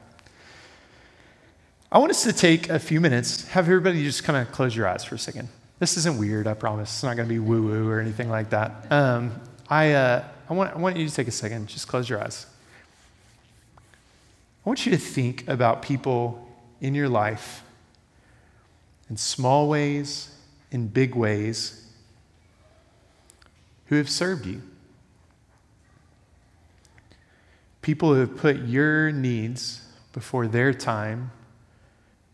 [1.90, 4.88] I want us to take a few minutes, have everybody just kind of close your
[4.88, 5.48] eyes for a second.
[5.78, 6.90] This isn't weird, I promise.
[6.90, 8.90] It's not going to be woo woo or anything like that.
[8.90, 12.22] Um, I, uh, I, want, I want you to take a second, just close your
[12.22, 12.46] eyes.
[14.66, 16.44] I want you to think about people
[16.80, 17.62] in your life
[19.08, 20.34] in small ways,
[20.72, 21.86] in big ways,
[23.86, 24.60] who have served you.
[27.80, 31.30] People who have put your needs before their time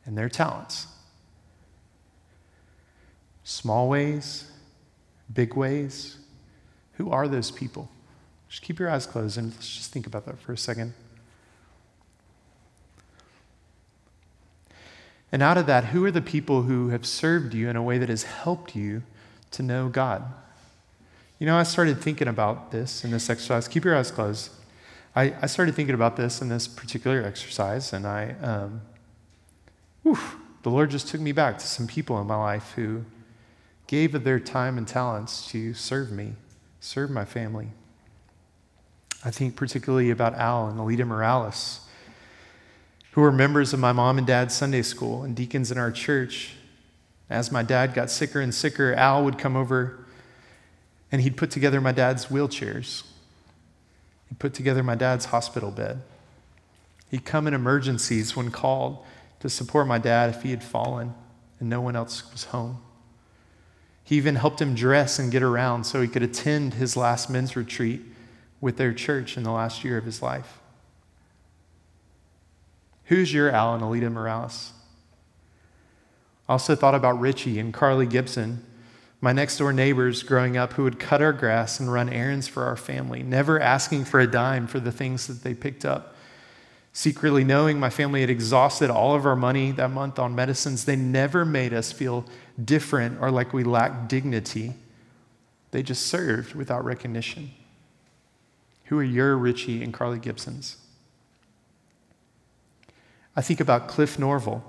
[0.06, 0.86] and their talents.
[3.44, 4.50] Small ways,
[5.30, 6.16] big ways.
[6.94, 7.90] Who are those people?
[8.48, 10.94] Just keep your eyes closed and let's just think about that for a second.
[15.32, 17.96] And out of that, who are the people who have served you in a way
[17.96, 19.02] that has helped you
[19.52, 20.22] to know God?
[21.38, 23.66] You know, I started thinking about this in this exercise.
[23.66, 24.50] Keep your eyes closed.
[25.16, 28.82] I, I started thinking about this in this particular exercise, and I, um,
[30.02, 30.18] whew,
[30.62, 33.04] the Lord just took me back to some people in my life who
[33.86, 36.34] gave of their time and talents to serve me,
[36.80, 37.68] serve my family.
[39.24, 41.80] I think particularly about Al and Alita Morales,
[43.12, 46.54] who were members of my mom and dad's Sunday school and deacons in our church.
[47.30, 50.04] As my dad got sicker and sicker, Al would come over
[51.10, 53.04] and he'd put together my dad's wheelchairs
[54.32, 56.00] He'd put together my dad's hospital bed.
[57.10, 59.04] He'd come in emergencies when called
[59.40, 61.12] to support my dad if he had fallen
[61.60, 62.80] and no one else was home.
[64.02, 67.56] He even helped him dress and get around so he could attend his last men's
[67.56, 68.00] retreat
[68.62, 70.61] with their church in the last year of his life.
[73.06, 74.72] Who's your Al and Alita Morales?
[76.48, 78.64] I also thought about Richie and Carly Gibson,
[79.20, 82.64] my next door neighbors growing up who would cut our grass and run errands for
[82.64, 86.16] our family, never asking for a dime for the things that they picked up.
[86.92, 90.96] Secretly knowing my family had exhausted all of our money that month on medicines, they
[90.96, 92.26] never made us feel
[92.62, 94.74] different or like we lacked dignity.
[95.70, 97.52] They just served without recognition.
[98.86, 100.76] Who are your Richie and Carly Gibsons?
[103.34, 104.62] I think about Cliff Norval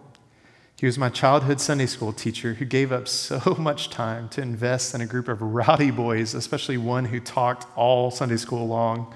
[0.84, 4.93] he was my childhood Sunday school teacher who gave up so much time to invest
[4.93, 9.16] in a group of rowdy boys, especially one who talked all Sunday school long.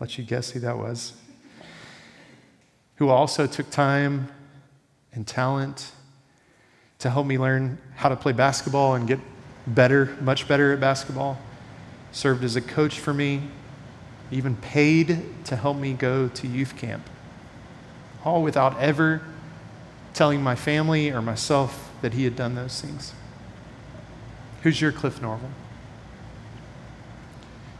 [0.00, 1.12] Let you guess who that was.
[2.94, 4.28] Who also took time
[5.12, 5.92] and talent
[7.00, 9.20] to help me learn how to play basketball and get
[9.66, 11.38] better, much better at basketball.
[12.10, 13.42] Served as a coach for me,
[14.30, 17.06] even paid to help me go to youth camp.
[18.26, 19.22] All without ever
[20.12, 23.14] telling my family or myself that he had done those things.
[24.62, 25.50] Who's your Cliff Norval?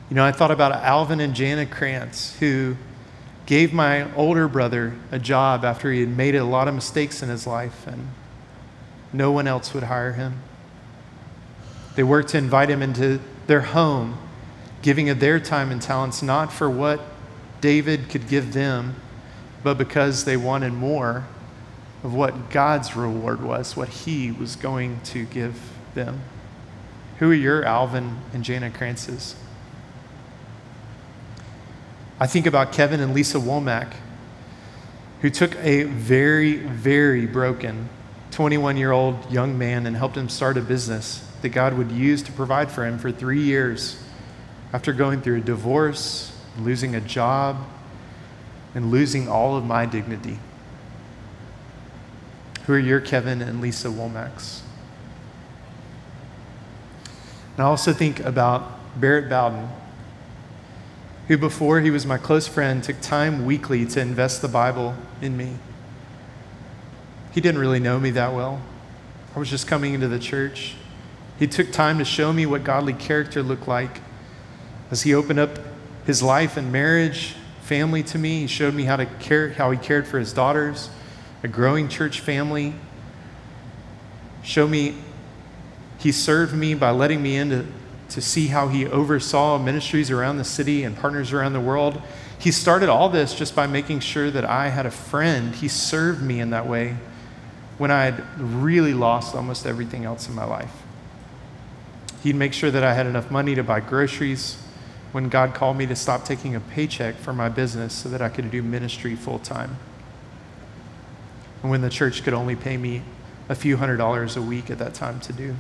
[0.09, 2.77] You know, I thought about Alvin and Jana Krantz, who
[3.45, 7.29] gave my older brother a job after he had made a lot of mistakes in
[7.29, 8.09] his life, and
[9.13, 10.43] no one else would hire him.
[11.97, 13.19] They worked to invite him into
[13.49, 14.17] their home,
[14.81, 17.01] giving of their time and talents not for what
[17.61, 18.95] David could give them,
[19.67, 21.27] but because they wanted more
[22.05, 25.61] of what God's reward was, what he was going to give
[25.93, 26.21] them.
[27.19, 29.35] Who are your Alvin and Jana Krantzes?
[32.21, 33.93] I think about Kevin and Lisa Womack,
[35.23, 37.89] who took a very, very broken
[38.31, 42.23] 21 year old young man and helped him start a business that God would use
[42.23, 44.01] to provide for him for three years
[44.73, 47.67] after going through a divorce, losing a job,
[48.77, 50.39] and losing all of my dignity.
[52.67, 54.61] Who are your Kevin and Lisa Womacks?
[57.57, 58.71] And I also think about
[59.01, 59.71] Barrett Bowden,
[61.27, 65.39] who before he was my close friend took time weekly to invest the Bible in
[65.39, 65.57] me.
[67.33, 68.61] He didn't really know me that well.
[69.35, 70.75] I was just coming into the church.
[71.39, 74.03] He took time to show me what godly character looked like.
[74.91, 75.59] As he opened up
[76.05, 77.37] his life and marriage,
[77.67, 80.89] family to me, he showed me how to care, how he cared for his daughters,
[81.43, 82.73] a growing church family.
[84.45, 84.95] Show me,
[85.99, 87.67] he served me by letting me in to,
[88.11, 92.01] to see how he oversaw ministries around the city and partners around the world.
[92.39, 95.53] He started all this just by making sure that I had a friend.
[95.53, 96.97] He served me in that way
[97.79, 100.73] when I had really lost almost everything else in my life.
[102.23, 104.63] He'd make sure that I had enough money to buy groceries
[105.13, 108.29] when God called me to stop taking a paycheck for my business so that I
[108.29, 109.79] could do ministry full time.
[111.63, 113.03] And when the church could only pay me
[113.49, 115.57] a few hundred dollars a week at that time to do,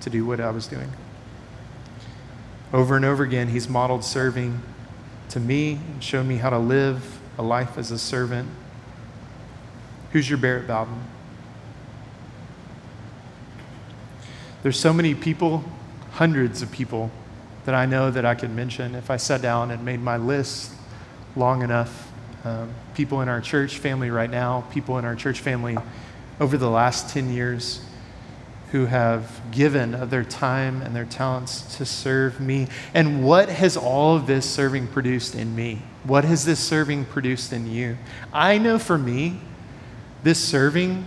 [0.00, 0.90] to do what I was doing.
[2.72, 4.62] Over and over again, he's modeled serving
[5.30, 8.48] to me and shown me how to live a life as a servant.
[10.12, 11.02] Who's your Barrett Bowden?
[14.62, 15.64] There's so many people,
[16.12, 17.10] hundreds of people,
[17.64, 20.72] that I know that I could mention if I sat down and made my list
[21.36, 22.10] long enough.
[22.44, 25.78] Um, people in our church family right now, people in our church family
[26.40, 27.80] over the last 10 years
[28.72, 32.66] who have given of their time and their talents to serve me.
[32.94, 35.82] And what has all of this serving produced in me?
[36.04, 37.98] What has this serving produced in you?
[38.32, 39.40] I know for me,
[40.22, 41.04] this serving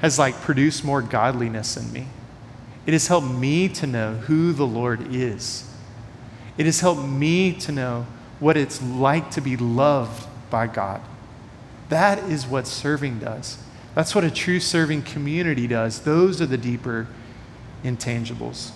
[0.00, 2.08] has like produced more godliness in me.
[2.84, 5.67] It has helped me to know who the Lord is.
[6.58, 8.06] It has helped me to know
[8.40, 11.00] what it's like to be loved by God.
[11.88, 13.56] That is what serving does.
[13.94, 16.00] That's what a true serving community does.
[16.00, 17.06] Those are the deeper
[17.82, 18.72] intangibles.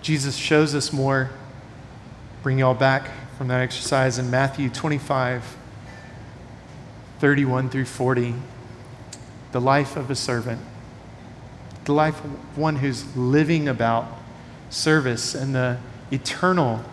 [0.00, 1.30] Jesus shows us more.
[2.42, 5.56] Bring y'all back from that exercise in Matthew 25,
[7.18, 8.34] 31 through 40
[9.56, 10.60] the life of a servant,
[11.86, 14.06] the life of one who's living about
[14.68, 15.78] service and the
[16.10, 16.84] eternal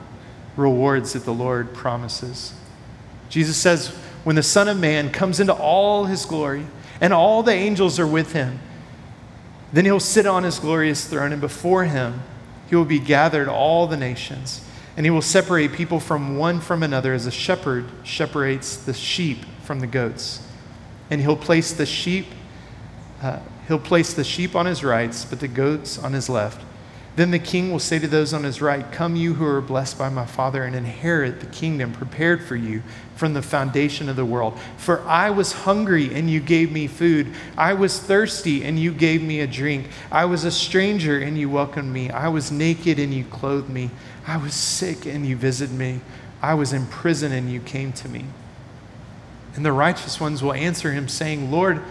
[0.56, 2.54] rewards that the Lord promises.
[3.30, 3.88] Jesus says,
[4.24, 6.66] when the Son of Man comes into all his glory
[7.02, 8.60] and all the angels are with him,
[9.74, 12.22] then he'll sit on his glorious throne, and before him
[12.70, 14.64] he will be gathered all the nations,
[14.96, 19.40] and he will separate people from one from another as a shepherd separates the sheep
[19.64, 20.48] from the goats.
[21.10, 22.28] And he'll place the sheep
[23.22, 26.62] uh, he'll place the sheep on his right, but the goats on his left.
[27.16, 30.00] Then the king will say to those on his right, Come, you who are blessed
[30.00, 32.82] by my Father, and inherit the kingdom prepared for you
[33.16, 34.58] from the foundation of the world.
[34.78, 37.32] For I was hungry, and you gave me food.
[37.56, 39.90] I was thirsty, and you gave me a drink.
[40.12, 42.10] I was a stranger, and you welcomed me.
[42.10, 43.92] I was naked, and you clothed me.
[44.26, 46.02] I was sick, and you visited me.
[46.42, 48.26] I was in prison, and you came to me.
[49.56, 51.84] And the righteous ones will answer him, saying, Lord,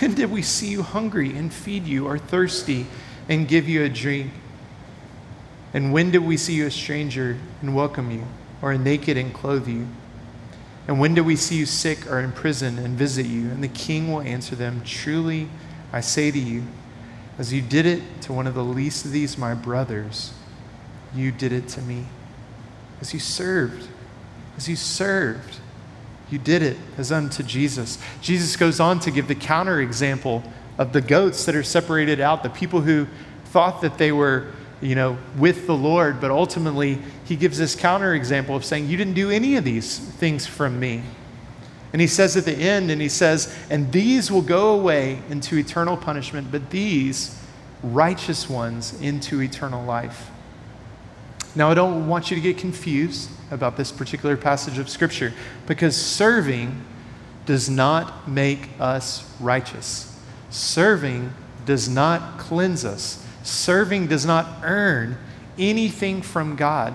[0.00, 2.86] when did we see you hungry and feed you, or thirsty
[3.28, 4.32] and give you a drink?
[5.72, 8.24] And when did we see you a stranger and welcome you,
[8.62, 9.86] or naked and clothe you?
[10.88, 13.50] And when did we see you sick or in prison and visit you?
[13.50, 15.48] And the king will answer them Truly,
[15.92, 16.62] I say to you,
[17.38, 20.32] as you did it to one of the least of these, my brothers,
[21.14, 22.06] you did it to me.
[23.00, 23.88] As you served,
[24.56, 25.58] as you served
[26.30, 27.98] you did it as unto Jesus.
[28.20, 30.42] Jesus goes on to give the counter example
[30.78, 33.06] of the goats that are separated out, the people who
[33.46, 34.48] thought that they were
[34.80, 39.14] you know, with the Lord, but ultimately he gives this counterexample of saying, You didn't
[39.14, 41.02] do any of these things from me.
[41.92, 45.56] And he says at the end, and he says, And these will go away into
[45.56, 47.40] eternal punishment, but these
[47.82, 50.30] righteous ones into eternal life.
[51.56, 55.32] Now, I don't want you to get confused about this particular passage of Scripture
[55.66, 56.84] because serving
[57.46, 60.20] does not make us righteous.
[60.50, 61.32] Serving
[61.64, 63.26] does not cleanse us.
[63.42, 65.16] Serving does not earn
[65.58, 66.94] anything from God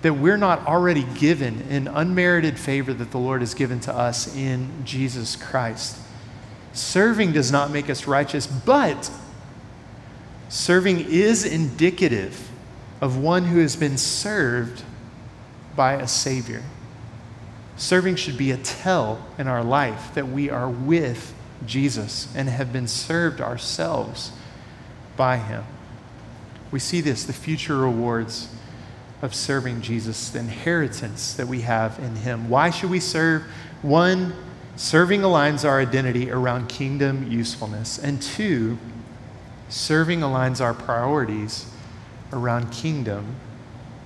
[0.00, 4.34] that we're not already given in unmerited favor that the Lord has given to us
[4.34, 5.98] in Jesus Christ.
[6.72, 9.10] Serving does not make us righteous, but
[10.48, 12.50] serving is indicative
[13.00, 14.82] of one who has been served
[15.74, 16.62] by a Savior.
[17.76, 21.34] Serving should be a tell in our life that we are with
[21.66, 24.32] Jesus and have been served ourselves
[25.16, 25.64] by Him.
[26.70, 28.48] We see this, the future rewards
[29.22, 32.48] of serving Jesus, the inheritance that we have in Him.
[32.48, 33.42] Why should we serve?
[33.82, 34.34] One,
[34.76, 37.98] serving aligns our identity around kingdom usefulness.
[37.98, 38.78] And two,
[39.68, 41.66] serving aligns our priorities
[42.32, 43.36] around kingdom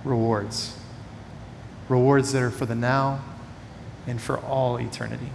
[0.04, 0.76] rewards.
[1.88, 3.20] Rewards that are for the now
[4.06, 5.30] and for all eternity.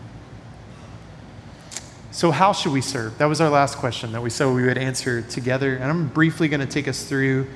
[2.12, 3.18] So, how should we serve?
[3.18, 5.76] That was our last question that we said we would answer together.
[5.76, 7.48] And I'm briefly going to take us through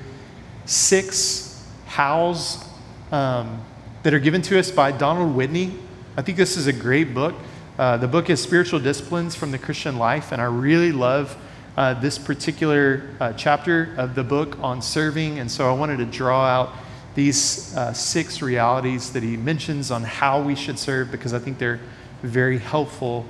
[0.66, 2.62] six hows
[3.10, 3.64] um,
[4.02, 5.72] that are given to us by Donald Whitney.
[6.16, 7.34] I think this is a great book.
[7.78, 11.38] Uh, the book is Spiritual Disciplines from the Christian Life, and I really love
[11.80, 15.38] uh, this particular uh, chapter of the book on serving.
[15.38, 16.74] And so I wanted to draw out
[17.14, 21.56] these uh, six realities that he mentions on how we should serve because I think
[21.56, 21.80] they're
[22.22, 23.24] very helpful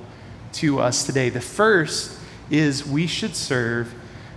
[0.55, 1.29] to us today.
[1.29, 3.93] The first is we should serve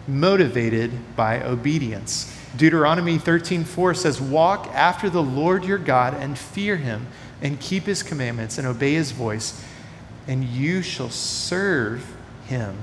[0.07, 2.33] motivated by obedience.
[2.57, 7.09] Deuteronomy 13:4 says, "Walk after the Lord your God and fear him
[7.43, 9.61] and keep his commandments and obey his voice,
[10.29, 12.07] and you shall serve
[12.47, 12.77] him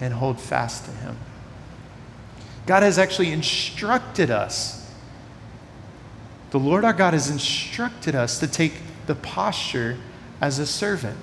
[0.00, 1.16] and hold fast to him."
[2.66, 4.90] God has actually instructed us.
[6.50, 8.74] The Lord our God has instructed us to take
[9.06, 9.96] the posture
[10.40, 11.16] as a servant.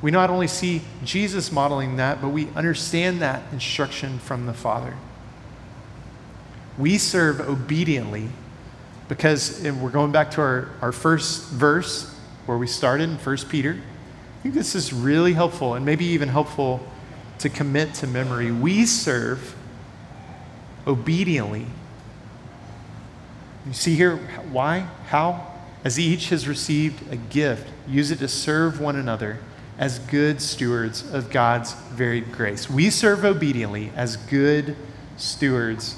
[0.00, 4.94] We not only see Jesus modeling that, but we understand that instruction from the Father.
[6.78, 8.28] We serve obediently
[9.08, 12.14] because we're going back to our, our first verse
[12.46, 13.72] where we started in 1 Peter.
[13.72, 16.86] I think this is really helpful and maybe even helpful
[17.38, 18.50] to commit to memory.
[18.50, 19.54] We serve
[20.86, 21.66] obediently.
[23.66, 24.16] You see here
[24.50, 24.80] why?
[25.06, 25.46] How?
[25.84, 29.38] As each has received a gift, use it to serve one another
[29.78, 32.68] as good stewards of God's varied grace.
[32.68, 34.76] We serve obediently as good
[35.16, 35.96] stewards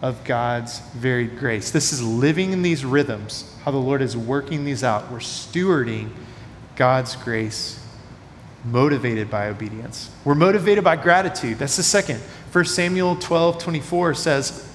[0.00, 1.70] of God's varied grace.
[1.70, 5.10] This is living in these rhythms, how the Lord is working these out.
[5.10, 6.10] We're stewarding
[6.76, 7.81] God's grace,
[8.64, 10.10] motivated by obedience.
[10.24, 11.58] We're motivated by gratitude.
[11.58, 12.20] That's the second.
[12.52, 14.68] 1 Samuel 12 24 says,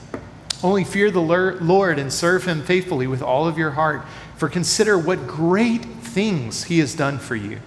[0.63, 4.97] Only fear the Lord and serve him faithfully with all of your heart, for consider
[4.97, 7.59] what great things he has done for you.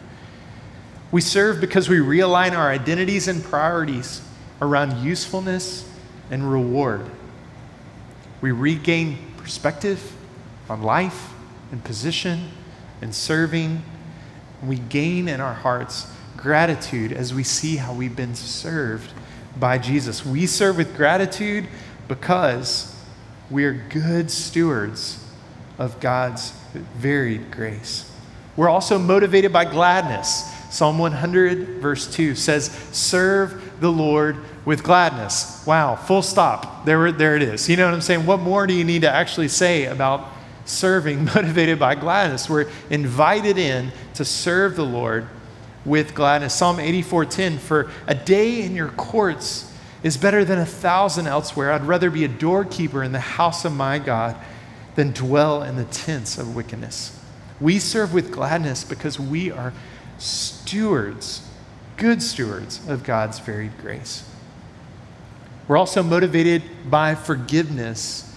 [1.13, 4.23] We serve because we realign our identities and priorities
[4.63, 5.89] around usefulness
[6.31, 7.07] and reward.
[8.41, 10.13] We regain perspective
[10.69, 11.33] on life
[11.73, 12.51] and position
[13.03, 13.83] and serving.
[14.65, 16.07] We gain in our hearts
[16.37, 19.13] gratitude as we see how we've been served
[19.59, 20.25] by Jesus.
[20.25, 21.67] We serve with gratitude
[22.09, 22.97] because
[23.51, 25.25] we are good stewards
[25.79, 26.53] of God's
[26.97, 28.11] varied grace.
[28.57, 30.55] We're also motivated by gladness.
[30.71, 35.65] Psalm 100, verse 2 says, Serve the Lord with gladness.
[35.67, 36.85] Wow, full stop.
[36.85, 37.69] There, there it is.
[37.69, 38.27] You know what I'm saying?
[38.27, 40.29] What more do you need to actually say about
[40.71, 42.49] serving motivated by gladness?
[42.49, 45.27] We're invited in to serve the Lord
[45.85, 46.55] with gladness.
[46.55, 51.73] Psalm 84:10 For a day in your courts is better than a thousand elsewhere.
[51.73, 54.37] I'd rather be a doorkeeper in the house of my God
[54.95, 57.19] than dwell in the tents of wickedness.
[57.61, 59.73] We serve with gladness because we are
[60.19, 61.47] stewards,
[61.97, 64.27] good stewards of God's varied grace.
[65.69, 68.30] We're also motivated by forgiveness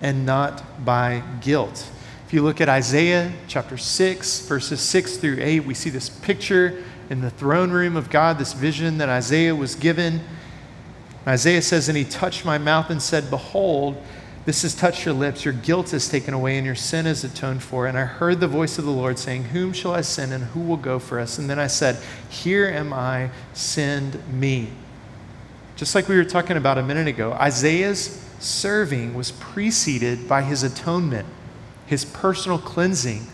[0.00, 1.90] and not by guilt.
[2.26, 6.82] If you look at Isaiah chapter 6, verses 6 through 8, we see this picture
[7.08, 10.20] in the throne room of God, this vision that Isaiah was given.
[11.26, 13.96] Isaiah says, And he touched my mouth and said, Behold,
[14.44, 15.44] this has touched your lips.
[15.44, 17.86] Your guilt is taken away, and your sin is atoned for.
[17.86, 20.60] And I heard the voice of the Lord saying, Whom shall I send, and who
[20.60, 21.38] will go for us?
[21.38, 21.96] And then I said,
[22.28, 24.70] Here am I, send me.
[25.76, 30.62] Just like we were talking about a minute ago, Isaiah's serving was preceded by his
[30.62, 31.26] atonement,
[31.86, 33.26] his personal cleansing,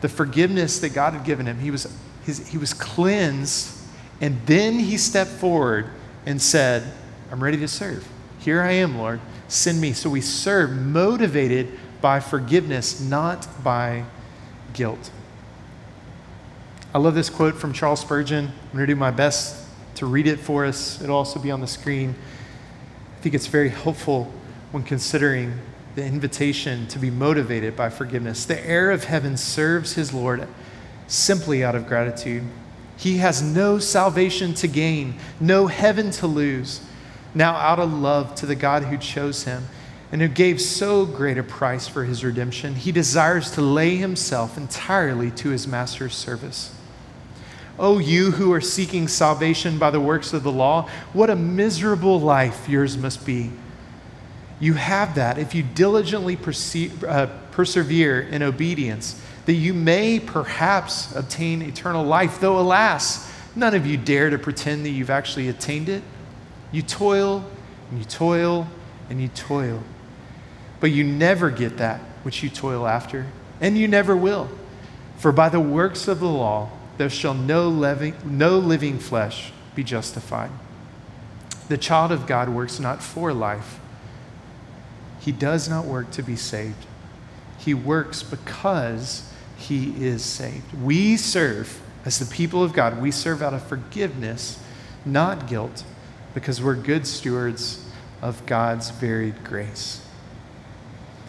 [0.00, 1.58] the forgiveness that God had given him.
[1.58, 1.92] He was,
[2.24, 3.76] his, he was cleansed,
[4.20, 5.90] and then he stepped forward
[6.26, 6.92] and said,
[7.30, 8.06] I'm ready to serve.
[8.38, 9.20] Here I am, Lord.
[9.48, 9.92] Send me.
[9.92, 11.68] So we serve motivated
[12.00, 14.04] by forgiveness, not by
[14.72, 15.10] guilt.
[16.92, 18.46] I love this quote from Charles Spurgeon.
[18.46, 21.00] I'm going to do my best to read it for us.
[21.00, 22.14] It'll also be on the screen.
[23.16, 24.32] I think it's very helpful
[24.70, 25.58] when considering
[25.94, 28.44] the invitation to be motivated by forgiveness.
[28.44, 30.46] The heir of heaven serves his Lord
[31.08, 32.44] simply out of gratitude.
[32.96, 36.80] He has no salvation to gain, no heaven to lose.
[37.34, 39.64] Now, out of love to the God who chose him
[40.12, 44.56] and who gave so great a price for his redemption, he desires to lay himself
[44.56, 46.74] entirely to his master's service.
[47.78, 52.20] Oh, you who are seeking salvation by the works of the law, what a miserable
[52.20, 53.50] life yours must be.
[54.60, 61.16] You have that if you diligently perceive, uh, persevere in obedience, that you may perhaps
[61.16, 65.88] obtain eternal life, though, alas, none of you dare to pretend that you've actually attained
[65.88, 66.02] it.
[66.72, 67.44] You toil
[67.90, 68.68] and you toil
[69.08, 69.82] and you toil,
[70.78, 73.26] but you never get that which you toil after,
[73.60, 74.48] and you never will.
[75.16, 79.82] For by the works of the law, there shall no living, no living flesh be
[79.82, 80.50] justified.
[81.68, 83.79] The child of God works not for life.
[85.20, 86.86] He does not work to be saved.
[87.58, 90.72] He works because he is saved.
[90.82, 94.58] We serve, as the people of God, we serve out of forgiveness,
[95.04, 95.84] not guilt,
[96.32, 97.84] because we're good stewards
[98.22, 100.04] of God's varied grace.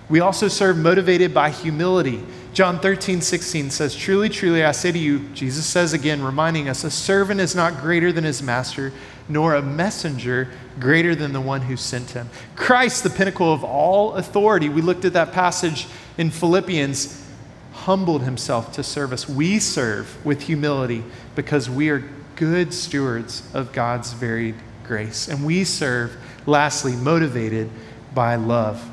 [0.10, 2.24] We also serve motivated by humility.
[2.54, 6.84] John 13, 16 says, Truly, truly, I say to you, Jesus says again, reminding us,
[6.84, 8.92] a servant is not greater than his master,
[9.30, 12.30] nor a messenger greater than the one who sent him.
[12.58, 15.88] Christ, the pinnacle of all authority, we looked at that passage
[16.18, 17.26] in Philippians,
[17.72, 19.30] humbled himself to serve us.
[19.30, 22.04] We serve with humility because we are
[22.36, 25.30] good stewards of God's varied grace.
[25.30, 27.70] And we serve, lastly, motivated
[28.14, 28.91] by love.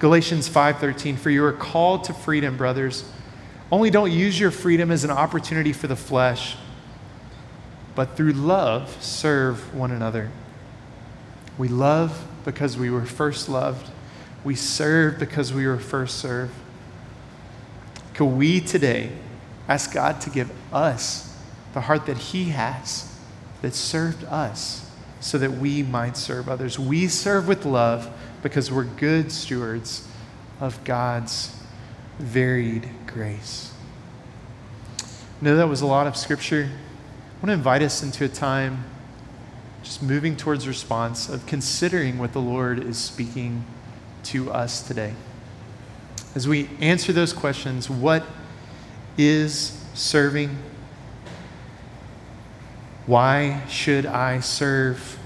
[0.00, 3.04] Galatians 5:13 For you are called to freedom, brothers.
[3.70, 6.56] Only don't use your freedom as an opportunity for the flesh,
[7.94, 10.30] but through love serve one another.
[11.58, 13.90] We love because we were first loved.
[14.42, 16.54] We serve because we were first served.
[18.14, 19.12] Can we today
[19.68, 21.36] ask God to give us
[21.74, 23.14] the heart that He has
[23.60, 24.90] that served us
[25.20, 26.78] so that we might serve others?
[26.78, 28.10] We serve with love
[28.42, 30.08] because we're good stewards
[30.60, 31.56] of God's
[32.18, 33.72] varied grace.
[35.00, 36.68] I know that was a lot of scripture.
[36.68, 38.84] I want to invite us into a time
[39.82, 43.64] just moving towards response of considering what the Lord is speaking
[44.24, 45.14] to us today.
[46.34, 48.24] As we answer those questions, what
[49.16, 50.56] is serving?
[53.06, 55.19] Why should I serve?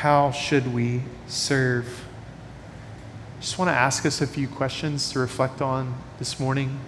[0.00, 2.06] How should we serve?
[3.38, 6.80] Just want to ask us a few questions to reflect on this morning.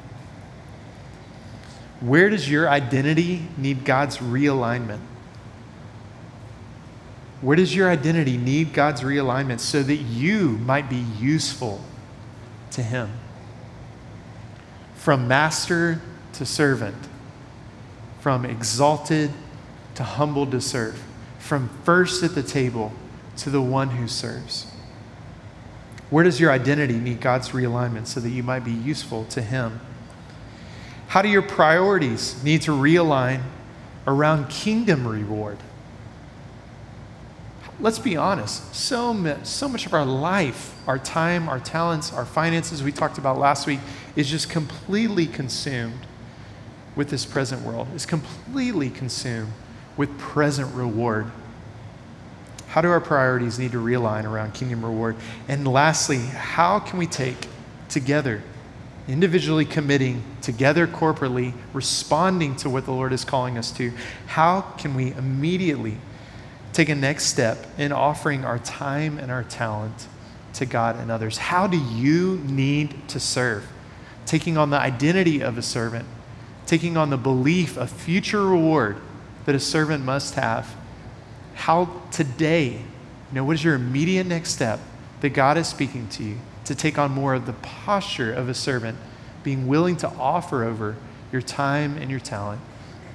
[2.01, 5.01] Where does your identity need God's realignment?
[7.43, 11.83] Where does your identity need God's realignment so that you might be useful
[12.71, 13.13] to Him?
[14.95, 16.01] From master
[16.33, 16.97] to servant,
[18.21, 19.33] from exalted
[19.97, 20.99] to humble to serve,
[21.39, 22.91] from first at the table
[23.43, 24.67] to the one who serves?
[26.11, 29.81] Where does your identity need God's realignment so that you might be useful to Him?
[31.09, 33.43] How do your priorities need to realign
[34.07, 35.59] around kingdom reward?
[37.81, 42.25] Let's be honest, so much, so much of our life, our time, our talents, our
[42.25, 43.81] finances, we talked about last week,
[44.15, 46.07] is just completely consumed
[46.95, 49.53] with this present world, is completely consumed
[49.97, 51.31] with present reward.
[52.73, 55.17] How do our priorities need to realign around kingdom reward?
[55.47, 57.37] And lastly, how can we take
[57.91, 58.43] together,
[59.07, 63.93] individually committing, together corporately, responding to what the Lord is calling us to?
[64.27, 65.99] How can we immediately
[66.73, 70.07] take a next step in offering our time and our talent
[70.55, 71.37] to God and others?
[71.37, 73.71] How do you need to serve?
[74.25, 76.07] Taking on the identity of a servant,
[76.65, 78.97] taking on the belief of future reward
[79.45, 80.75] that a servant must have
[81.55, 84.81] how today, you know, what is your immediate next step
[85.21, 88.55] that God is speaking to you to take on more of the posture of a
[88.55, 88.99] servant,
[89.43, 90.97] being willing to offer over
[91.31, 92.61] your time and your talent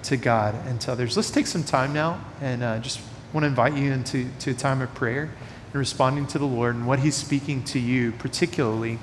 [0.04, 1.16] to God and to others.
[1.16, 3.00] Let's take some time now and uh, just
[3.34, 5.30] want to invite you into to a time of prayer
[5.66, 9.00] and responding to the Lord and what He's speaking to you, particularly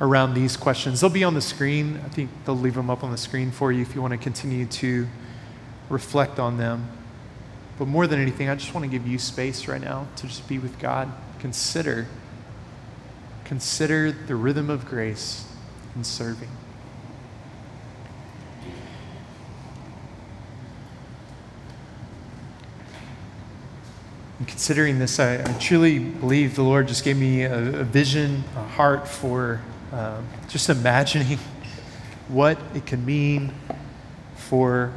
[0.00, 1.00] around these questions.
[1.00, 2.00] They'll be on the screen.
[2.04, 4.18] I think they'll leave them up on the screen for you if you want to
[4.18, 5.06] continue to
[5.88, 6.88] reflect on them.
[7.78, 10.48] But more than anything, I just want to give you space right now to just
[10.48, 11.12] be with God.
[11.40, 12.06] Consider
[13.46, 15.46] consider the rhythm of grace
[15.94, 16.48] in serving.
[24.40, 28.42] And considering this, I, I, truly believe the Lord just gave me a, a vision,
[28.56, 29.62] a heart for
[29.92, 31.38] um, just imagining
[32.28, 33.54] what it can mean
[34.34, 34.92] for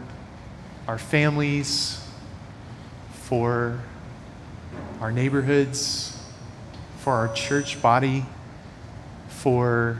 [0.89, 2.03] our families,
[3.11, 3.79] for
[4.99, 6.19] our neighborhoods,
[6.97, 8.25] for our church body,
[9.27, 9.99] for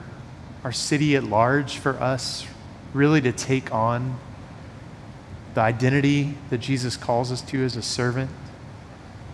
[0.64, 2.44] our city at large, for us
[2.92, 4.18] really to take on
[5.54, 8.32] the identity that Jesus calls us to as a servant,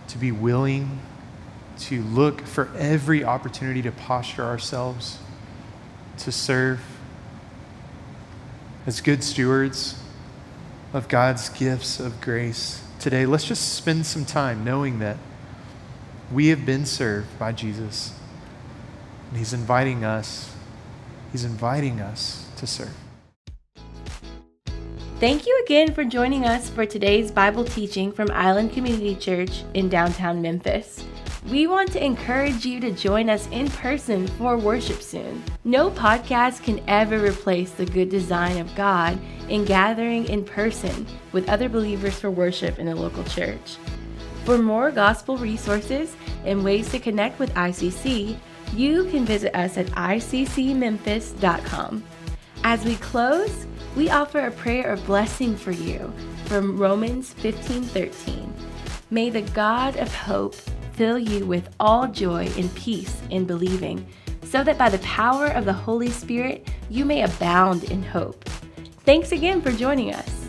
[0.08, 1.00] to be willing
[1.78, 5.20] to look for every opportunity to posture ourselves
[6.18, 6.82] to serve
[8.86, 10.02] as good stewards
[10.96, 13.26] of God's gifts of grace today.
[13.26, 15.18] Let's just spend some time knowing that
[16.32, 18.18] we have been served by Jesus.
[19.28, 20.54] And He's inviting us,
[21.32, 22.96] He's inviting us to serve.
[25.20, 29.88] Thank you again for joining us for today's Bible teaching from Island Community Church in
[29.88, 31.04] downtown Memphis.
[31.48, 35.44] We want to encourage you to join us in person for worship soon.
[35.62, 39.16] No podcast can ever replace the good design of God
[39.48, 43.76] in gathering in person with other believers for worship in a local church.
[44.44, 48.36] For more gospel resources and ways to connect with ICC,
[48.74, 52.02] you can visit us at iccmemphis.com.
[52.64, 56.12] As we close, we offer a prayer of blessing for you
[56.46, 58.52] from Romans 15:13.
[59.10, 60.56] May the God of hope
[60.96, 64.06] fill you with all joy and peace in believing,
[64.42, 68.48] so that by the power of the Holy Spirit you may abound in hope.
[69.04, 70.45] Thanks again for joining us.